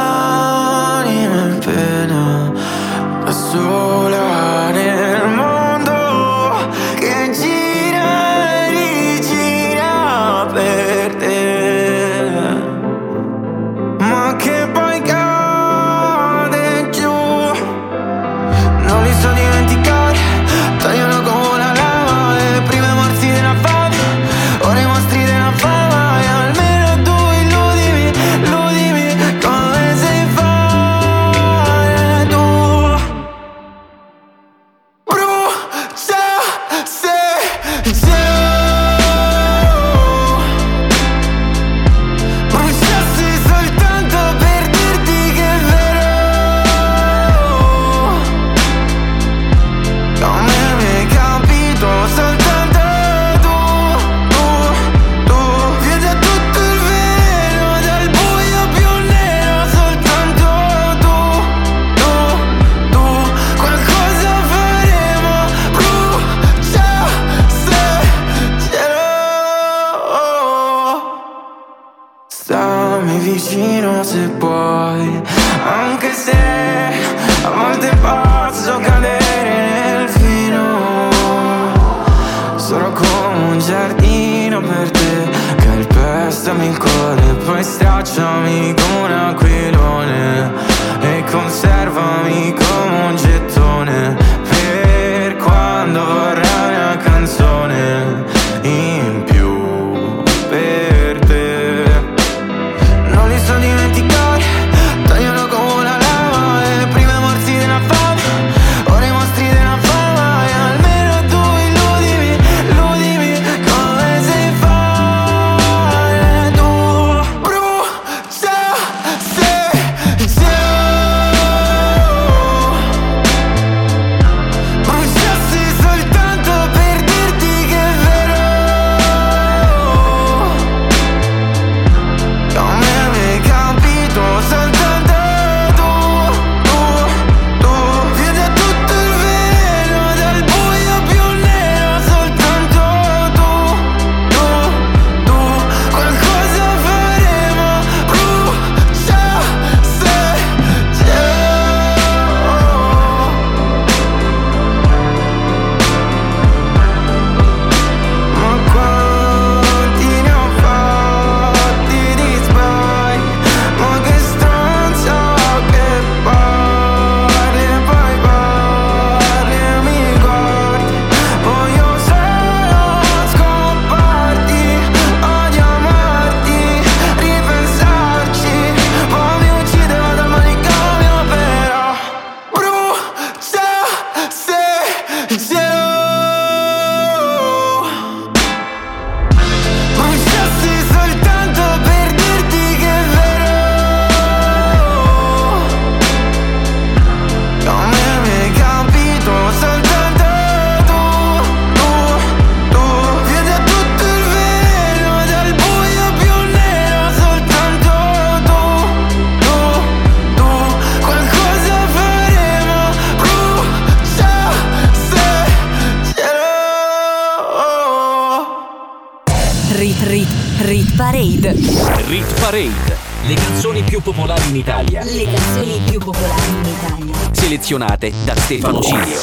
[227.64, 229.20] selezionate da Stefano Cilio.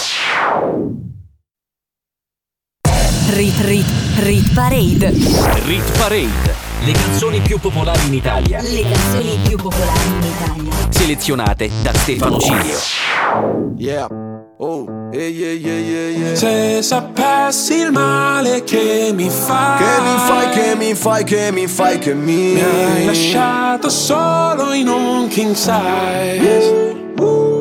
[3.30, 3.86] Rit Rit
[4.18, 5.10] Rit Parade.
[5.66, 6.56] Rit Parade.
[6.84, 8.60] Le canzoni più popolari in Italia.
[8.62, 10.74] Le canzoni più popolari in Italia.
[10.90, 12.78] Selezionate da Stefano Cilio.
[13.78, 14.08] Yeah.
[14.58, 16.36] Oh, yeah, yeah, yeah, yeah.
[16.36, 19.78] Se sapessi il male che mi fai.
[19.78, 24.74] Che mi fai, che mi fai, che mi fai, che mi Mi hai lasciato solo
[24.74, 26.96] in un king size.
[27.20, 27.61] Uh, uh.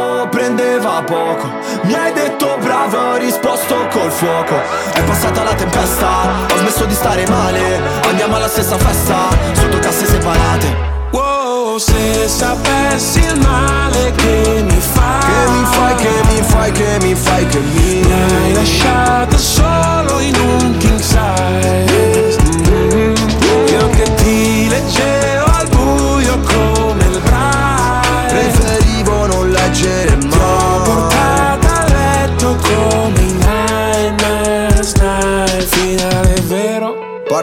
[0.51, 1.49] prendeva poco.
[1.83, 4.55] Mi hai detto bravo, ho risposto col fuoco.
[4.93, 6.07] È passata la tempesta,
[6.51, 7.79] ho smesso di stare male.
[8.07, 10.89] Andiamo alla stessa festa, sotto casse separate.
[11.11, 16.97] Wow, se sapessi il male che mi fai Che mi fai, che mi fai, che
[17.01, 22.40] mi fai, che mi Mi hai lasciato solo in un king size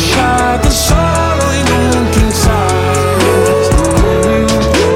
[0.00, 3.68] lasciato solo in un king size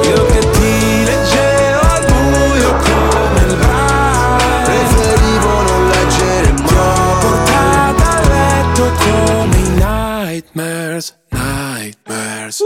[0.09, 7.17] Io che ti leggevo al buio come il braille Preferivo non leggere Ti ho mai
[7.21, 12.63] portata a letto come i nightmares, nightmares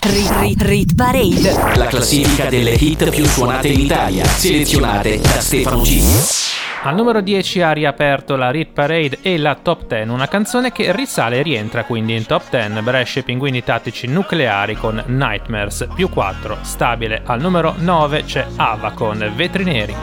[0.00, 1.76] Rit, rit, rit Parade.
[1.76, 6.47] La classifica delle hit più suonate in Italia, selezionate da Stefano G.
[6.80, 10.92] Al numero 10 ha riaperto la Rit Parade e la Top 10, una canzone che
[10.92, 16.08] risale e rientra quindi in Top 10 Brescia e Pinguini Tattici Nucleari con Nightmares più
[16.08, 19.94] 4, stabile al numero 9 c'è Ava con Vetri Neri.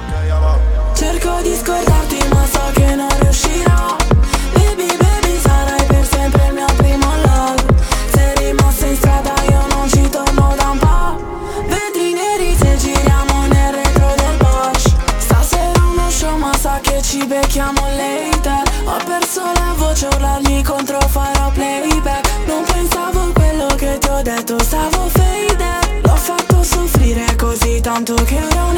[0.94, 4.05] Cerco di scordarti ma so che non riuscirò
[17.26, 22.30] becchiamo later Ho perso la voce urlarmi contro farò playback.
[22.46, 28.14] Non pensavo a quello che ti ho detto stavo faded L'ho fatto soffrire così tanto
[28.16, 28.78] che ora un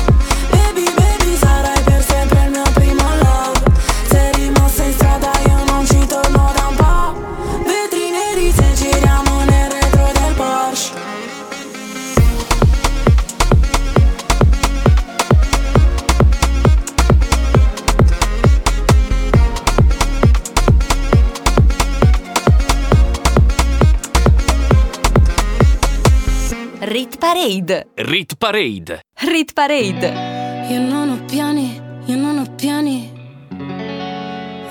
[27.11, 27.87] Rit Parade.
[27.95, 29.01] Rit Parade.
[29.15, 30.67] Rit Parade.
[30.69, 33.11] Io non ho piani, io non ho piani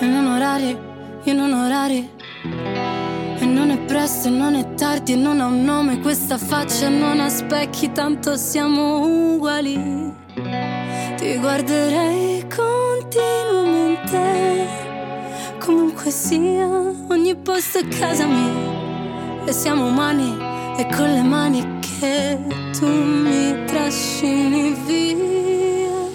[0.01, 0.75] E non orari,
[1.25, 2.09] io non ho orari
[3.39, 6.89] E non è presto e non è tardi e non ha un nome Questa faccia
[6.89, 10.15] non ha specchi, tanto siamo uguali
[11.19, 14.67] Ti guarderei continuamente
[15.59, 20.49] Comunque sia, ogni posto è casa mia E siamo umani
[20.79, 22.39] e con le mani che
[22.79, 26.09] tu mi trascini via.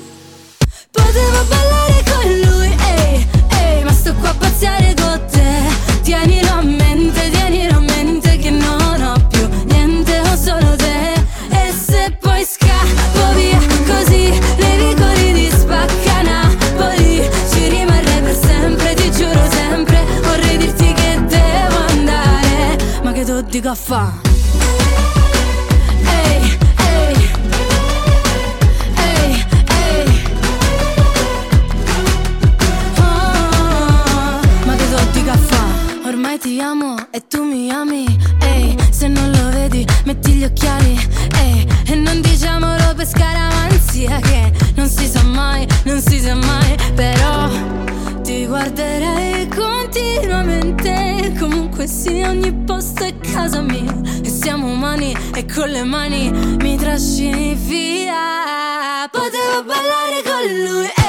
[0.90, 3.28] Potevo ballare con lui, ehi,
[3.60, 6.02] ehi Ma sto qua a pazziare con te.
[6.02, 11.14] Tienilo a mente, tienilo a mente Che non ho più niente, ho solo te.
[11.52, 18.94] E se poi scappo via così Nei vicoli di spacca Napoli Ci rimarrei per sempre,
[18.95, 20.03] ti giuro sempre.
[20.24, 24.24] Vorrei dirti che devo andare Ma che tu dico a fa'
[40.06, 40.98] metti gli occhiali
[41.38, 46.76] Ehi, e non diciamolo per scaramanzia Che non si sa mai, non si sa mai
[46.95, 47.49] Però
[48.22, 51.34] ti guarderei continuamente.
[51.38, 56.76] Comunque sia ogni posto è casa mia E siamo umani e con le mani mi
[56.77, 59.07] trascini via.
[59.11, 61.05] Potevo ballare con lui,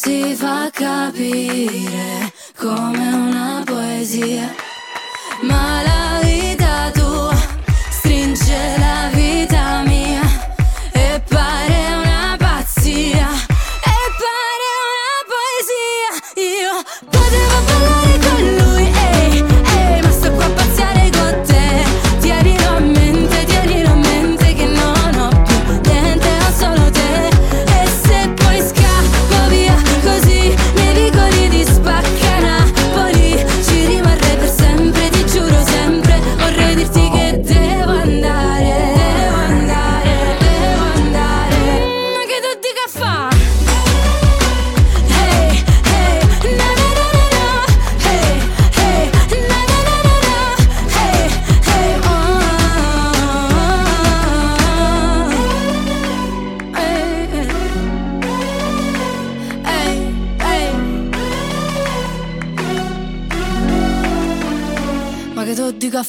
[0.00, 4.54] si fa capire Come una poesia.
[5.42, 5.97] Ma la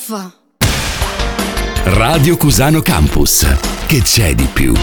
[0.10, 0.32] tu dica fa?
[1.92, 3.46] Radio Cusano Campus.
[3.86, 4.74] Che c'è di più?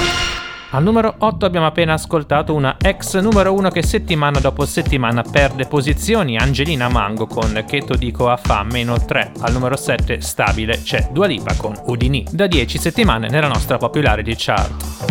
[0.71, 5.67] Al numero 8 abbiamo appena ascoltato una ex numero 1 che settimana dopo settimana perde
[5.67, 9.33] posizioni, Angelina Mango con Che to dico a fa meno 3.
[9.41, 14.35] Al numero 7 stabile c'è Dua Lipa con Udini, da 10 settimane nella nostra popularity
[14.37, 15.06] chart.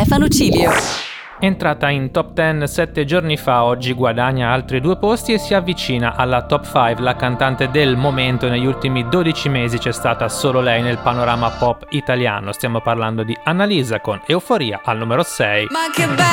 [0.00, 0.70] Stefano Cilio.
[1.40, 6.14] Entrata in top 10 sette giorni fa, oggi guadagna altri due posti e si avvicina
[6.16, 7.04] alla top 5.
[7.04, 11.84] La cantante del momento negli ultimi 12 mesi c'è stata solo lei nel panorama pop
[11.90, 12.52] italiano.
[12.52, 15.66] Stiamo parlando di Annalisa con Euforia al numero 6.
[15.68, 16.29] Ma che bella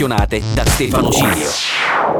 [0.00, 1.50] Selezionate da Stefano Cilio.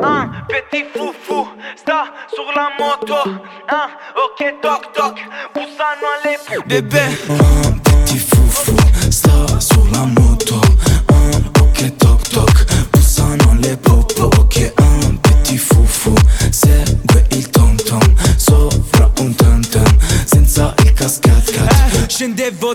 [0.02, 3.22] Un petit foufou sta sulla moto
[3.64, 5.18] Un ok toc toc
[5.52, 7.59] bussano alle Bebè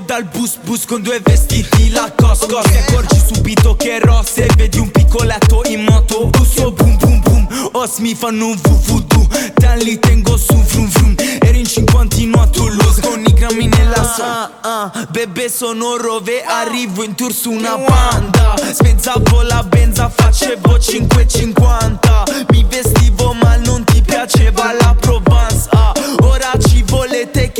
[0.03, 4.77] Dal bus bus con due vestiti la cosco Ti accorgi subito che ero se vedi
[4.77, 6.27] un piccoletto in moto.
[6.27, 11.15] Busso boom boom boom Os mi fanno un vuvudu Te li tengo su vrum vrum.
[11.39, 17.01] Eri in cinquantino a Toulouse Con i grammi nella ah, ah, Bebe sono rove Arrivo
[17.03, 18.55] in tour su una banda.
[18.57, 25.34] Spezzavo la benza Facevo 5,50 Mi vestivo ma non ti piaceva la Provence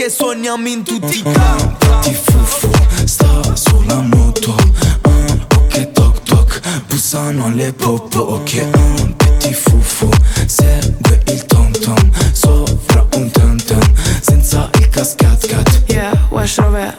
[0.06, 1.86] che suoniamo in tutti i campi.
[1.88, 2.70] Petit fufu
[3.06, 4.56] sta sulla moto.
[5.02, 8.20] Un ok toc toc bussano le popo.
[8.20, 10.10] Ok un petit fufu
[10.46, 12.12] segue il tom tom.
[12.34, 15.84] Sopra un tam tam senza il cascat cat.
[15.88, 16.96] Yeah, Wesh Rover.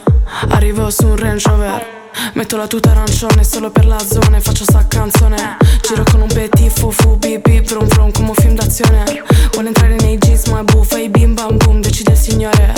[0.49, 4.85] Arrivo su un Range Rover Metto la tuta arancione solo per la zona faccio sta
[4.87, 5.57] canzone.
[5.81, 9.03] Giro con un petit fufu bip bip vrum vrum come un film d'azione.
[9.51, 12.73] Vuole entrare nei jeans ma buffa i bim bam boom decide il signore.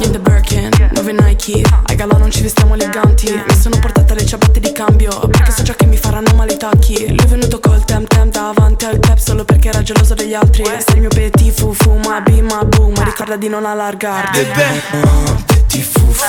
[0.00, 1.62] In the Birkin, dove Nike.
[1.86, 3.32] Ai gala non ci vestiamo eleganti.
[3.32, 6.56] Mi sono portata le ciabatte di cambio Perché so già che mi faranno male i
[6.56, 7.08] tacchi.
[7.08, 10.64] Lui è venuto col tem tem davanti al cap Solo perché era geloso degli altri.
[10.64, 14.38] Sei il mio petit fufu ma bim ma boom Ma ricorda di non allargarti.
[14.38, 16.24] Petit petit fufu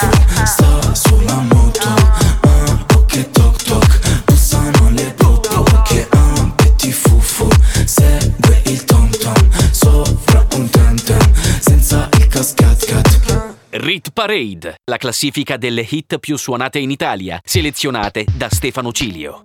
[0.46, 2.33] Sta sulla moto
[13.84, 19.44] Rit Parade, la classifica delle hit più suonate in Italia, selezionate da Stefano Cilio.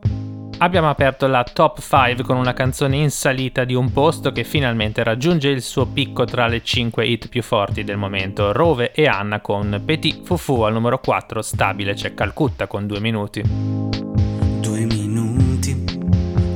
[0.58, 5.02] Abbiamo aperto la top 5 con una canzone in salita di un posto che finalmente
[5.02, 8.52] raggiunge il suo picco tra le 5 hit più forti del momento.
[8.52, 13.42] Rove e Anna con Petit Fufu al numero 4, stabile c'è Calcutta con 2 minuti.
[13.42, 15.84] Due minuti,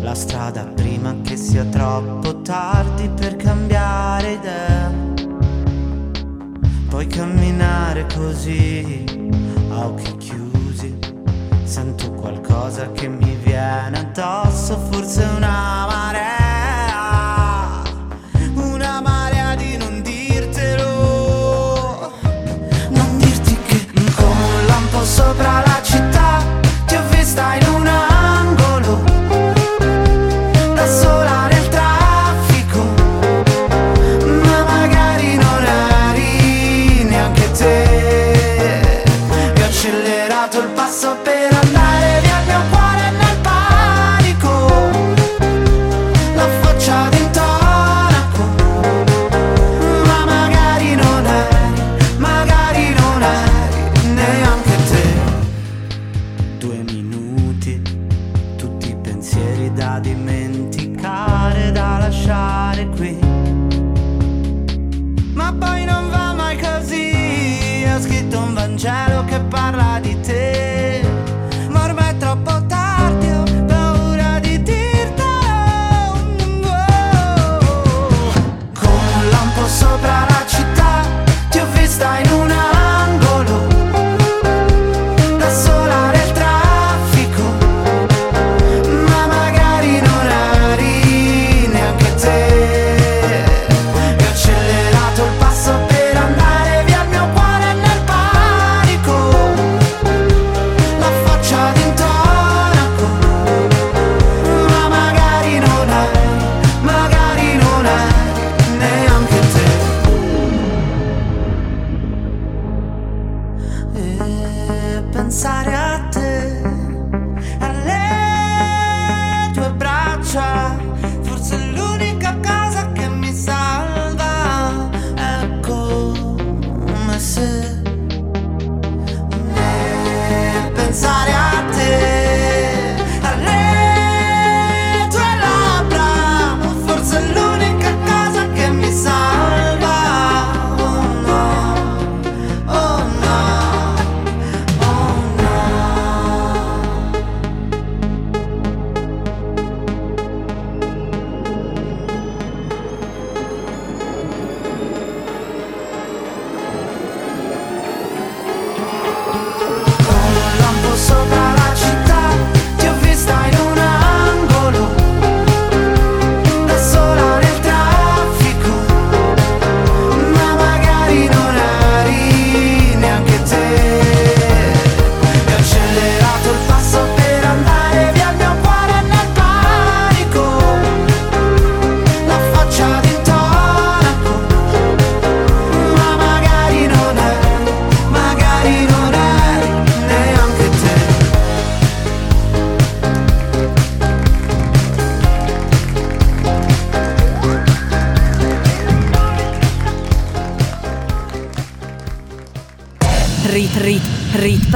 [0.02, 5.01] la strada prima che sia troppo tardi per cambiare idea.
[6.92, 9.02] Puoi camminare così,
[9.70, 10.98] a occhi chiusi.
[11.64, 16.22] Sento qualcosa che mi viene addosso, forse una marea.
[18.56, 20.92] Una marea di non dirtelo.
[22.90, 26.42] Non dirti che come un lampo sopra la città
[26.84, 29.02] ti ho vista in un angolo.
[30.74, 31.41] Da sola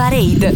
[0.06, 0.54] Parade.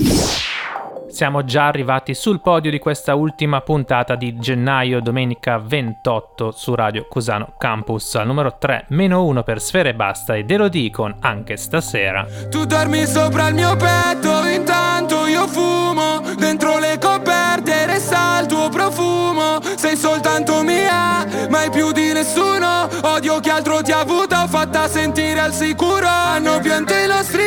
[1.09, 7.07] Siamo già arrivati sul podio di questa ultima puntata di gennaio, domenica 28 su Radio
[7.09, 8.15] Cusano Campus.
[8.15, 12.25] Al numero 3, meno 1 per Sfere e Basta ed Elodie con Anche stasera.
[12.49, 18.69] Tu dormi sopra il mio petto, intanto io fumo Dentro le coperte resta il tuo
[18.69, 24.89] profumo Sei soltanto mia, mai più di nessuno Odio chi altro ti ha avuta, fatta
[24.89, 27.45] sentire al sicuro Hanno pianto i nostri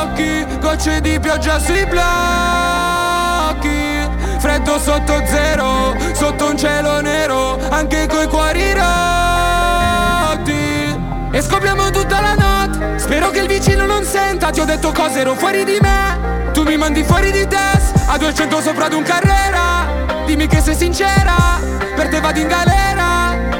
[0.00, 0.46] occhi.
[0.58, 2.02] Gocce di pioggia sui blocchi.
[4.38, 10.52] Freddo sotto zero, sotto un cielo nero Anche coi cuori rotti.
[11.30, 14.50] E scoppiamo tutta la notte Spero che il vicino non senta.
[14.50, 16.50] Ti ho detto cose, ero fuori di me.
[16.52, 20.22] Tu mi mandi fuori di test A 200 sopra ad un carrera.
[20.24, 21.60] Dimmi che sei sincera
[21.94, 23.53] Per te vado in galera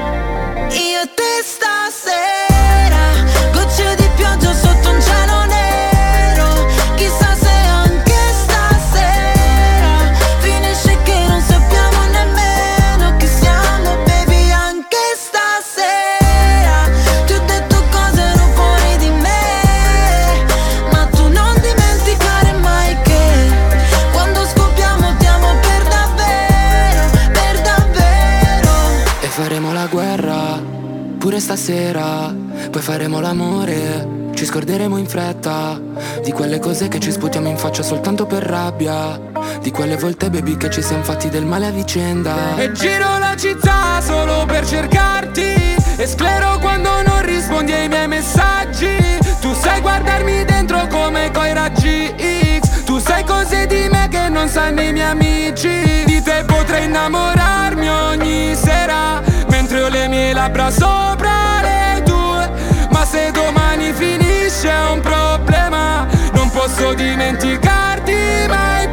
[35.14, 35.80] fretta.
[36.24, 39.20] Di quelle cose che ci sputiamo in faccia soltanto per rabbia.
[39.60, 42.56] Di quelle volte, baby, che ci siamo fatti del male a vicenda.
[42.56, 45.76] E giro la città solo per cercarti.
[45.96, 48.96] E sclero quando non rispondi ai miei messaggi.
[49.40, 52.12] Tu sai guardarmi dentro come coi raggi
[52.60, 52.82] X.
[52.82, 56.02] Tu sai cose di me che non sanno i miei amici.
[56.06, 61.73] Di te potrei innamorarmi ogni sera Mentre ho le mie labbra sopra le
[64.64, 68.12] finisce è un problema Non posso dimenticarti
[68.48, 68.88] mai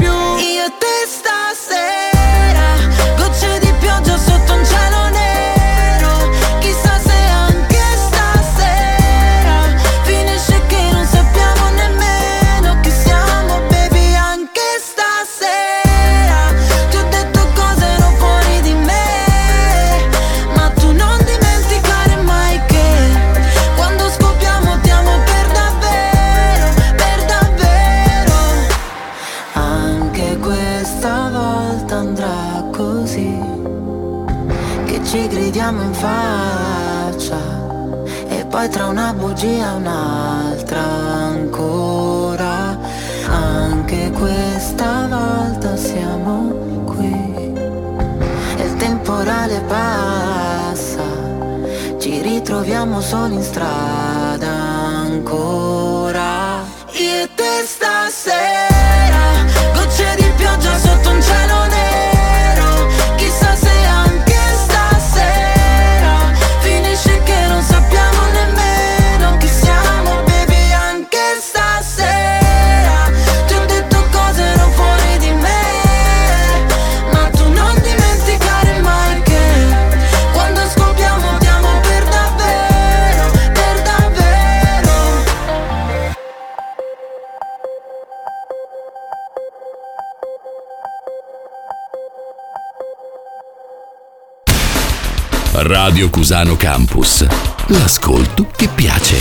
[52.82, 55.71] ritroviamo solo in strada ancora
[96.32, 97.28] Cusano Campus.
[97.68, 99.18] L'ascolto che piace.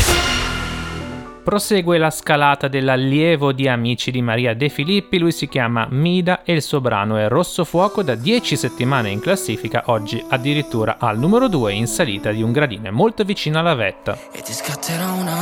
[1.43, 6.53] Prosegue la scalata dell'allievo di Amici di Maria De Filippi, lui si chiama Mida e
[6.53, 11.49] il suo brano è Rosso Fuoco da 10 settimane in classifica, oggi addirittura al numero
[11.49, 14.17] 2 in salita di un gradino è molto vicino alla vetta.
[14.31, 15.35] E ti scatterò una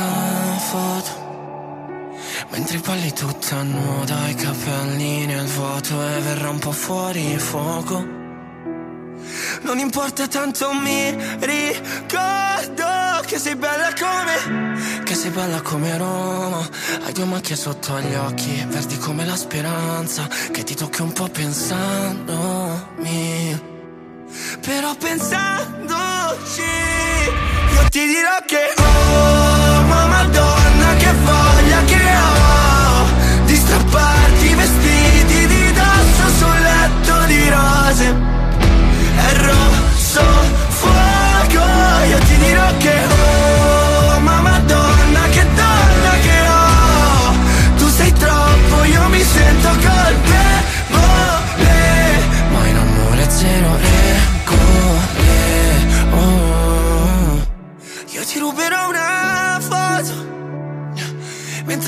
[0.56, 1.26] foto
[2.50, 8.17] Mentre balli tutta nuda I capelli nel vuoto E verrà un po' fuori fuoco
[9.62, 16.66] Non importa tanto mi ricordo Che sei bella come Che sei bella come Roma.
[17.04, 21.28] Hai due macchie sotto gli occhi Verdi come la speranza Che ti tocchi un po'
[21.28, 22.56] pensandomi.
[24.60, 28.77] Però pensandoci Io ti dirò che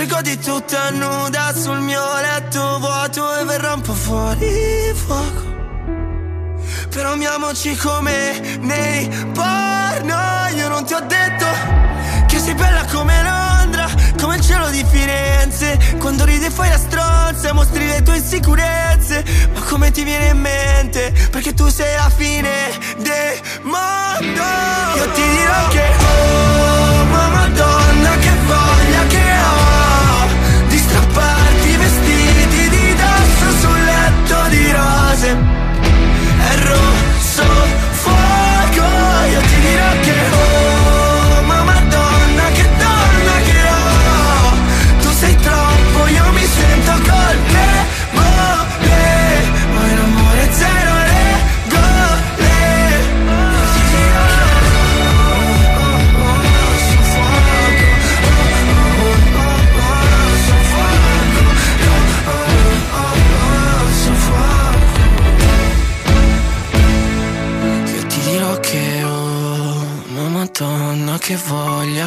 [0.06, 5.48] godi tutta nuda sul mio letto vuoto E verrà un po' fuori fuoco.
[6.88, 11.46] Però amiamoci come nei porno Io non ti ho detto
[12.26, 13.88] che sei bella come Londra
[14.20, 15.78] Come il cielo di Firenze.
[15.98, 19.24] Quando ridi e fai la stronza Mostri le tue insicurezze.
[19.52, 21.12] Ma come ti viene in mente?
[21.30, 22.50] Perché tu sei la fine
[22.98, 24.42] del mondo.
[24.96, 26.49] Io ti dirò che Oh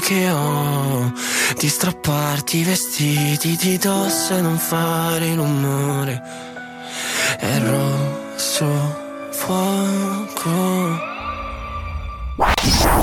[0.04, 1.14] che ho
[1.58, 6.22] Di strapparti i vestiti di dosso e non fare rumore
[7.40, 9.02] È rosso
[9.32, 11.12] fuoco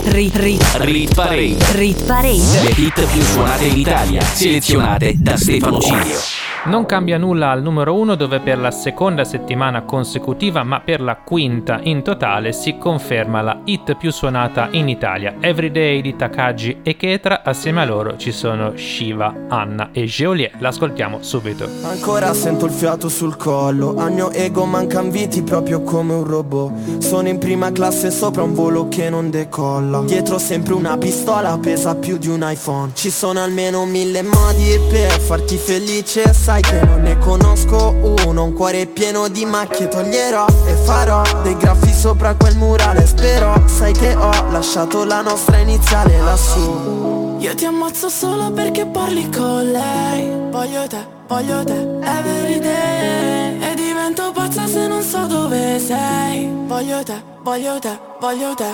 [0.03, 1.57] Rit, rit, Rit Parade.
[1.73, 2.63] rit parade.
[2.63, 6.40] Le hit più suonate in Italia, selezionate da Stefano Cilio.
[6.63, 11.17] Non cambia nulla al numero 1 dove per la seconda settimana consecutiva ma per la
[11.17, 15.37] quinta in totale si conferma la hit più suonata in Italia.
[15.41, 20.51] Everyday di Takagi e Ketra, assieme a loro ci sono Shiva, Anna e Geolier.
[20.59, 21.67] L'ascoltiamo subito.
[21.83, 26.99] Ancora sento il fiato sul collo Al mio ego mancan viti proprio come un robot
[26.99, 31.95] Sono in prima classe sopra un volo che non decolla Dietro sempre una pistola pesa
[31.95, 37.03] più di un iPhone Ci sono almeno mille modi per farti felice Sai che non
[37.03, 37.95] ne conosco
[38.27, 43.63] uno Un cuore pieno di macchie toglierò E farò dei graffi sopra quel murale Spero
[43.67, 47.37] Sai che ho lasciato la nostra iniziale lassù.
[47.39, 50.51] Io ti ammazzo solo perché parli con lei.
[50.51, 56.51] Voglio te, voglio te, everyday E divento pazza se non so dove sei.
[56.67, 58.73] Voglio te, voglio te, voglio te.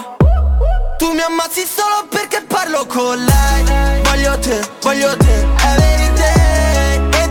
[0.96, 4.00] Tu mi ammazzi solo perché parlo con lei.
[4.02, 6.55] Voglio te, voglio te, everyday E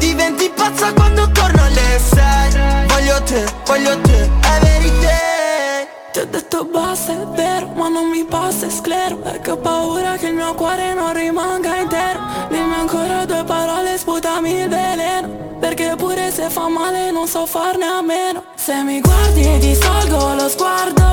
[0.05, 2.85] diventi pazza quando torno alle sei.
[2.87, 8.67] Voglio te, voglio te, everyday Ti ho detto basta, è vero, ma non mi passa,
[8.67, 9.21] è sclero.
[9.23, 12.19] E che ho paura che il mio cuore non rimanga intero.
[12.49, 15.43] Dimmi ancora due parole, sputami il veleno.
[15.59, 18.43] Perché pure se fa male non so farne a meno.
[18.55, 21.03] Se mi guardi ti salgo lo sguardo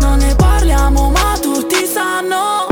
[0.00, 2.71] Non ne parliamo ma tutti sanno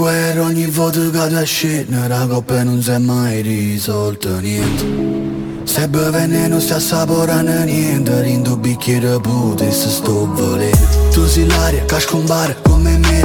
[0.00, 5.62] guerra ogni volta che ti scende La coppa non si è mai risolta niente.
[5.64, 11.10] Se beve non sta assaporando niente Rindo bicchiere pute se sto volendo.
[11.12, 13.19] Tu sei l'aria che scompare come me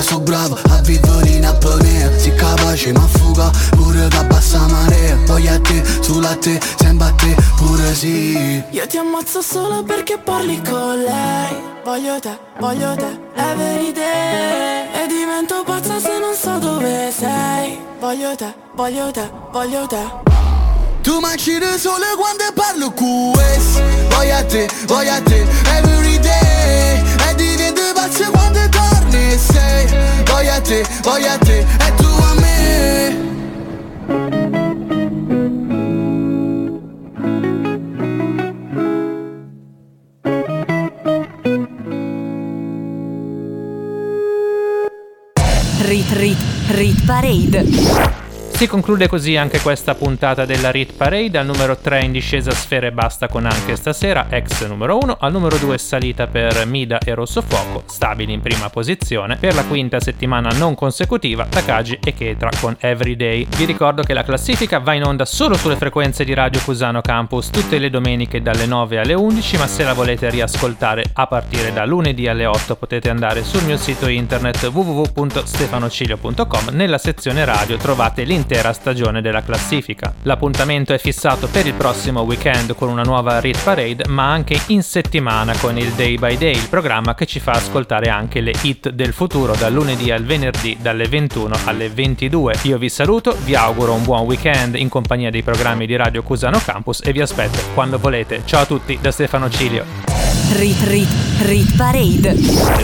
[0.00, 5.16] Sono bravo a vivere in apnea Si capace ma fuga pure da bassa marea.
[5.26, 8.62] Poi a te, sulla te, sembra a te pure sì.
[8.70, 11.70] Io ti ammazzo solo perché parli con lei.
[11.84, 17.78] Voglio te, voglio te, everyday E divento pazza se non so dove sei.
[18.00, 20.30] Voglio te, voglio te, voglio te.
[21.02, 25.46] Tu mangi da sole quando parlo questo Voglio a te, voglio a te,
[25.76, 29.86] everyday E divento pazzo quando torni e sei
[30.24, 32.52] Voglio a te, voglio a te, e tu a me
[45.82, 48.21] Rit, rit, rit parade.
[48.62, 51.36] Si conclude così anche questa puntata della Rit Parade.
[51.36, 55.16] Al numero 3 in discesa Sfera e Basta con anche stasera, ex numero 1.
[55.18, 59.34] Al numero 2 salita per Mida e Rosso Fuoco, stabili in prima posizione.
[59.34, 63.48] Per la quinta settimana non consecutiva, Takagi e Ketra con Everyday.
[63.56, 67.50] Vi ricordo che la classifica va in onda solo sulle frequenze di Radio Cusano Campus
[67.50, 71.84] tutte le domeniche dalle 9 alle 11, ma se la volete riascoltare a partire da
[71.84, 76.68] lunedì alle 8 potete andare sul mio sito internet www.stefanocilio.com.
[76.70, 78.22] Nella sezione radio trovate
[78.52, 80.12] l'intera stagione della classifica.
[80.22, 84.82] L'appuntamento è fissato per il prossimo weekend con una nuova Rit Parade, ma anche in
[84.82, 88.90] settimana con il Day by Day, il programma che ci fa ascoltare anche le hit
[88.90, 92.58] del futuro dal lunedì al venerdì dalle 21 alle 22.
[92.62, 96.60] Io vi saluto, vi auguro un buon weekend in compagnia dei programmi di Radio Cusano
[96.62, 98.42] Campus e vi aspetto quando volete.
[98.44, 99.84] Ciao a tutti da Stefano Cilio.
[100.52, 101.08] Rit, rit,
[101.40, 102.34] rit parade.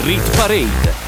[0.04, 1.07] Rit Parade.